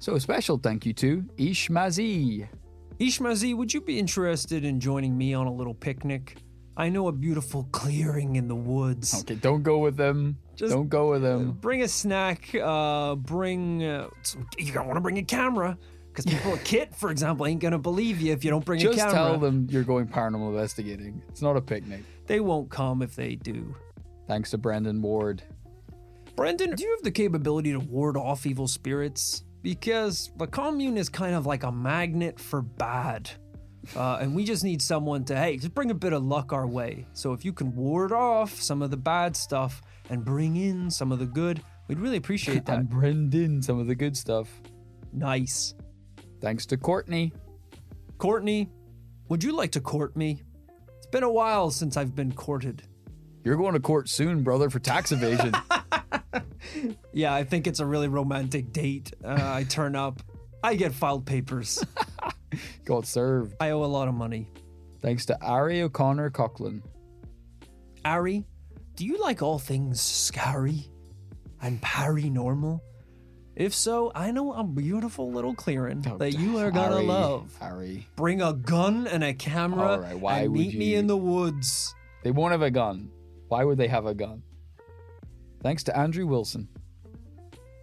[0.00, 2.48] So a special thank you to Ishmazi.
[3.00, 6.36] Ishmazi, would you be interested in joining me on a little picnic?
[6.76, 9.20] I know a beautiful clearing in the woods.
[9.22, 10.38] Okay, don't go with them.
[10.56, 11.52] Just- don't go with them.
[11.60, 12.54] Bring a snack.
[12.54, 13.82] Uh, bring.
[13.82, 14.08] Uh,
[14.58, 15.76] you're gonna want to bring a camera
[16.08, 19.02] because people, Kit, for example, ain't gonna believe you if you don't bring Just a
[19.02, 19.12] camera.
[19.14, 21.20] Just tell them you're going paranormal investigating.
[21.28, 22.02] It's not a picnic.
[22.26, 23.74] They won't come if they do.
[24.28, 25.42] Thanks to Brendan Ward.
[26.36, 29.44] Brendan, do you have the capability to ward off evil spirits?
[29.64, 33.30] Because the commune is kind of like a magnet for bad.
[33.96, 36.66] Uh, and we just need someone to, hey, just bring a bit of luck our
[36.66, 37.06] way.
[37.14, 41.12] So if you can ward off some of the bad stuff and bring in some
[41.12, 42.78] of the good, we'd really appreciate that.
[42.78, 44.48] And bring in some of the good stuff.
[45.14, 45.74] nice.
[46.42, 47.32] Thanks to Courtney.
[48.18, 48.68] Courtney,
[49.30, 50.42] would you like to court me?
[50.98, 52.82] It's Been a while since I've been courted.
[53.44, 55.54] You're going to court soon, brother, for tax evasion.
[57.12, 59.12] Yeah, I think it's a really romantic date.
[59.24, 60.20] Uh, I turn up,
[60.62, 61.84] I get filed papers.
[62.84, 63.54] Got served.
[63.60, 64.48] I owe a lot of money.
[65.00, 66.82] Thanks to Ari O'Connor Coughlin.
[68.04, 68.44] Ari,
[68.96, 70.88] do you like all things scary
[71.62, 72.80] and paranormal?
[73.56, 77.56] If so, I know a beautiful little clearing that you are gonna Ari, love.
[77.60, 78.06] Ari.
[78.16, 81.06] Bring a gun and a camera All right, why and would meet me you- in
[81.06, 81.94] the woods.
[82.24, 83.10] They won't have a gun.
[83.48, 84.42] Why would they have a gun?
[85.64, 86.68] Thanks to Andrew Wilson.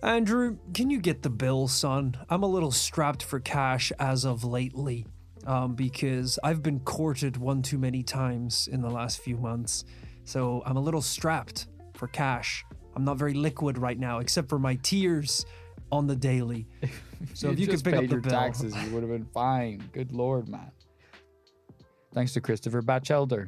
[0.04, 2.16] Andrew, can you get the bill, son?
[2.30, 5.08] I'm a little strapped for cash as of lately,
[5.48, 9.84] um, because I've been courted one too many times in the last few months.
[10.26, 12.64] So I'm a little strapped for cash.
[12.96, 15.44] I'm not very liquid right now, except for my tears
[15.92, 16.68] on the daily.
[17.36, 19.88] So if you could pick up the your bill, taxes, you would have been fine.
[19.94, 20.72] Good lord, man.
[22.16, 23.48] Thanks to Christopher Batchelder.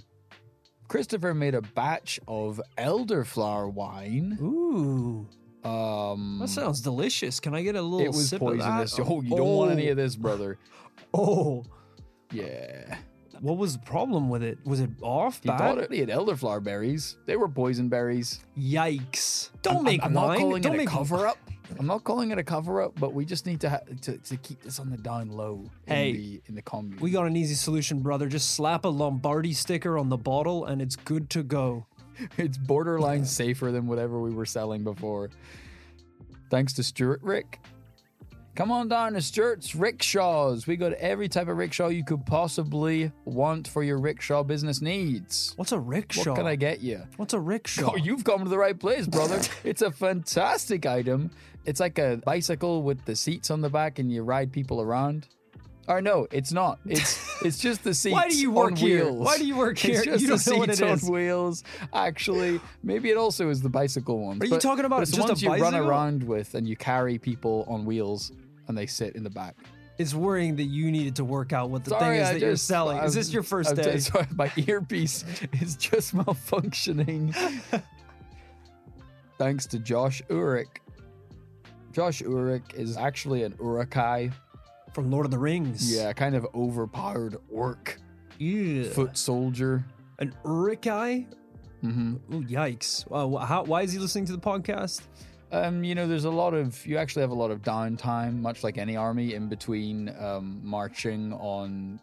[0.88, 4.38] Christopher made a batch of elderflower wine.
[4.42, 5.28] Ooh,
[5.68, 7.40] Um, that sounds delicious.
[7.40, 8.98] Can I get a little it was sip poisonous.
[9.00, 9.12] of that?
[9.14, 10.58] Oh, you don't want any of this, brother.
[11.14, 11.64] Oh,
[12.32, 12.98] Yeah.
[13.40, 14.58] what was the problem with it?
[14.66, 15.40] Was it off?
[15.44, 15.58] He bad?
[15.60, 17.18] thought it, he had elderflower berries.
[17.28, 18.40] They were poison berries.
[18.58, 19.50] Yikes!
[19.62, 20.28] Don't I'm- make I'm, wine.
[20.28, 21.38] not calling Don't it a make cover up.
[21.80, 24.38] I'm not calling it a cover up, but we just need to, ha- to to
[24.38, 26.99] keep this on the down low in Hey, the in the commune.
[26.99, 28.28] We got an easy solution, brother.
[28.28, 31.86] Just slap a Lombardi sticker on the bottle and it's good to go.
[32.38, 35.30] it's borderline safer than whatever we were selling before.
[36.49, 37.59] Thanks to Stuart Rick.
[38.56, 40.68] Come on down to Stuart's Rickshaws.
[40.68, 45.54] We got every type of rickshaw you could possibly want for your rickshaw business needs.
[45.56, 46.32] What's a rickshaw?
[46.32, 47.01] What can I get you?
[47.18, 47.93] What's a rickshaw?
[47.93, 49.41] Oh, you've come to the right place, brother.
[49.64, 51.32] it's a fantastic item.
[51.66, 55.28] It's like a bicycle with the seats on the back and you ride people around.
[55.88, 56.80] Or no, it's not.
[56.86, 58.14] It's it's just the seats.
[58.20, 59.04] Why do you work here?
[59.06, 59.26] wheels.
[59.26, 59.96] Why do you work here?
[59.98, 61.10] It's just You the don't know what seats it on is.
[61.10, 61.64] wheels.
[61.94, 64.42] Actually, maybe it also is the bicycle ones.
[64.42, 66.54] Are you but- talking about but it's the just a ones you run around with
[66.56, 68.32] and you carry people on wheels
[68.70, 69.56] and they sit in the back.
[70.00, 72.40] It's worrying that you needed to work out what the Sorry, thing is I that
[72.40, 72.98] you're selling.
[72.98, 73.84] Is I'm- this your 1st I'm day?
[73.94, 75.26] just- sorry, my earpiece
[75.62, 77.36] is just malfunctioning.
[79.38, 80.68] Thanks to Josh Urich.
[81.92, 84.32] Josh Urich is actually an Uruk-hai.
[84.94, 85.94] From Lord of the Rings.
[85.96, 87.98] Yeah, kind of overpowered orc
[88.38, 88.89] Yeah.
[88.91, 89.84] foot soldier.
[90.20, 91.26] An Uruk-hai?
[91.82, 93.10] hmm Ooh, yikes.
[93.10, 95.02] Wow, wh- how, why is he listening to the podcast?
[95.54, 98.64] Um, you know, there's a lot of you actually have a lot of downtime, much
[98.64, 101.99] like any army, in between um, marching on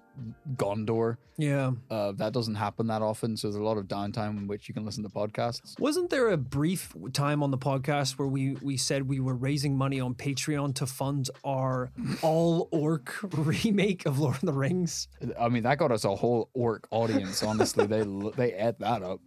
[0.54, 1.16] Gondor.
[1.36, 1.72] Yeah.
[1.90, 4.74] Uh, that doesn't happen that often, so there's a lot of downtime in which you
[4.74, 5.76] can listen to podcasts.
[5.80, 9.76] Wasn't there a brief time on the podcast where we, we said we were raising
[9.76, 11.90] money on Patreon to fund our
[12.22, 15.08] all orc remake of Lord of the Rings?
[15.40, 17.42] I mean, that got us a whole orc audience.
[17.42, 18.02] Honestly, they
[18.36, 19.20] they ate that up.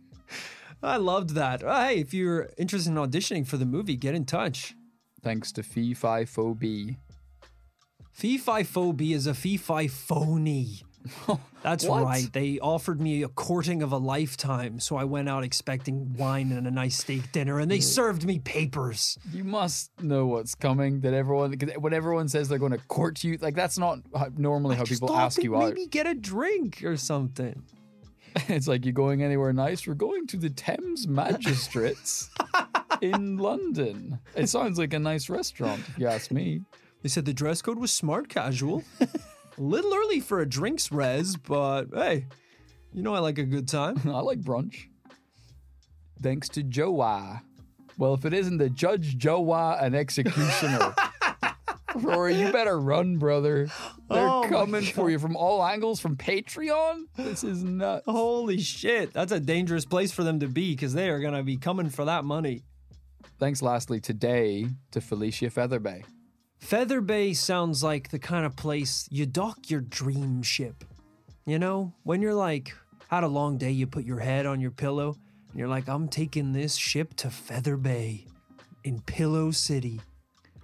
[0.83, 1.63] I loved that.
[1.63, 4.75] Uh, hey, if you're interested in auditioning for the movie, get in touch.
[5.21, 6.97] Thanks to Fee Fi Fo B.
[8.11, 10.81] Fee Fi Fo B is a Fee Fi Phony.
[11.63, 12.03] That's What?
[12.03, 12.27] right.
[12.31, 16.67] They offered me a courting of a lifetime, so I went out expecting wine and
[16.67, 19.17] a nice steak dinner, and they served me papers.
[19.33, 21.01] You must know what's coming.
[21.01, 24.27] That everyone, cause when everyone says they're going to court you, like that's not how,
[24.37, 25.69] normally how Just people thought ask they'd you out.
[25.69, 27.63] Maybe get a drink or something.
[28.49, 29.87] It's like you're going anywhere nice?
[29.87, 32.29] We're going to the Thames Magistrates
[33.01, 34.19] in London.
[34.35, 36.61] It sounds like a nice restaurant, if you ask me.
[37.01, 38.83] They said the dress code was smart casual.
[39.01, 39.07] a
[39.57, 42.25] little early for a drinks res, but hey,
[42.93, 44.01] you know I like a good time.
[44.05, 44.87] I like brunch.
[46.21, 47.41] Thanks to Joa.
[47.97, 50.95] Well, if it isn't the Judge Joa and Executioner,
[51.95, 53.67] Rory, you better run, brother.
[54.09, 57.05] They're Oh coming for you from all angles from Patreon.
[57.15, 58.03] This is nuts.
[58.07, 61.43] Holy shit, that's a dangerous place for them to be because they are going to
[61.43, 62.63] be coming for that money.
[63.39, 66.03] Thanks, lastly, today to Felicia Featherbay.
[66.59, 70.83] Feather Bay sounds like the kind of place you dock your dream ship.
[71.45, 72.73] You know, when you're like,
[73.09, 75.15] had a long day, you put your head on your pillow
[75.51, 78.27] and you're like, I'm taking this ship to Feather Bay
[78.83, 79.99] in Pillow City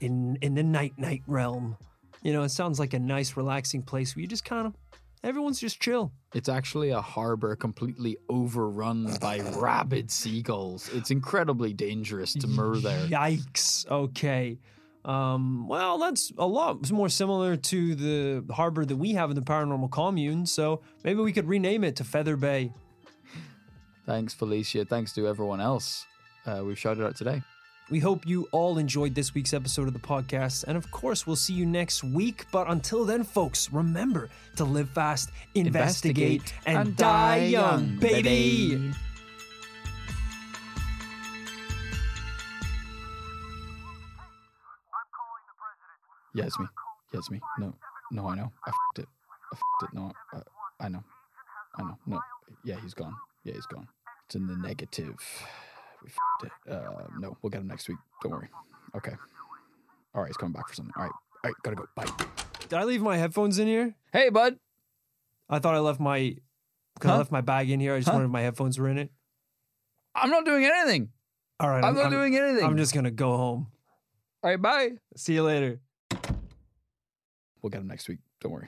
[0.02, 1.78] in in the night night realm.
[2.22, 4.76] You know, it sounds like a nice relaxing place where you just kind of
[5.24, 6.12] everyone's just chill.
[6.34, 10.90] It's actually a harbor completely overrun by rabid seagulls.
[10.94, 13.08] It's incredibly dangerous to moor there.
[13.08, 13.90] Yikes.
[13.90, 14.60] Okay.
[15.06, 19.42] Um, well, that's a lot more similar to the harbor that we have in the
[19.42, 20.46] paranormal commune.
[20.46, 22.74] So maybe we could rename it to Feather Bay.
[24.06, 24.86] Thanks, Felicia.
[24.86, 26.06] Thanks to everyone else
[26.46, 27.42] uh, we've shouted out today.
[27.90, 30.64] We hope you all enjoyed this week's episode of the podcast.
[30.68, 32.46] And of course, we'll see you next week.
[32.52, 38.76] But until then, folks, remember to live fast, investigate, Investigate, and, and die young, baby.
[38.76, 38.92] baby.
[46.36, 46.68] Yes, me.
[47.12, 47.42] Yes, me.
[47.58, 47.74] No,
[48.12, 48.52] no, I know.
[48.66, 49.08] I f***ed it.
[49.52, 49.94] I f***ed it.
[49.96, 50.42] No, uh,
[50.80, 51.04] I know.
[51.76, 51.98] I know.
[52.06, 52.22] No,
[52.64, 53.16] yeah, he's gone.
[53.44, 53.88] Yeah, he's gone.
[54.28, 55.18] It's in the negative.
[56.04, 56.72] We f***ed it.
[56.74, 57.98] Uh, no, we'll get him next week.
[58.22, 58.50] Don't worry.
[58.96, 59.14] Okay.
[60.16, 60.94] All right, he's coming back for something.
[60.98, 61.12] All right.
[61.12, 61.86] All right, gotta go.
[61.96, 62.06] Bye.
[62.68, 63.96] Did I leave my headphones in here?
[64.12, 64.58] Hey, bud.
[65.50, 66.36] I thought I left my.
[67.00, 67.94] Cause I left my bag in here.
[67.96, 68.14] I just Huh?
[68.16, 69.10] wondered if my headphones were in it.
[70.14, 71.10] I'm not doing anything.
[71.60, 72.66] All right, I'm not doing anything.
[72.66, 73.68] I'm just gonna go home.
[74.44, 74.92] All right, bye.
[75.16, 75.80] See you later.
[77.62, 78.20] We'll get him next week.
[78.42, 78.68] Don't worry.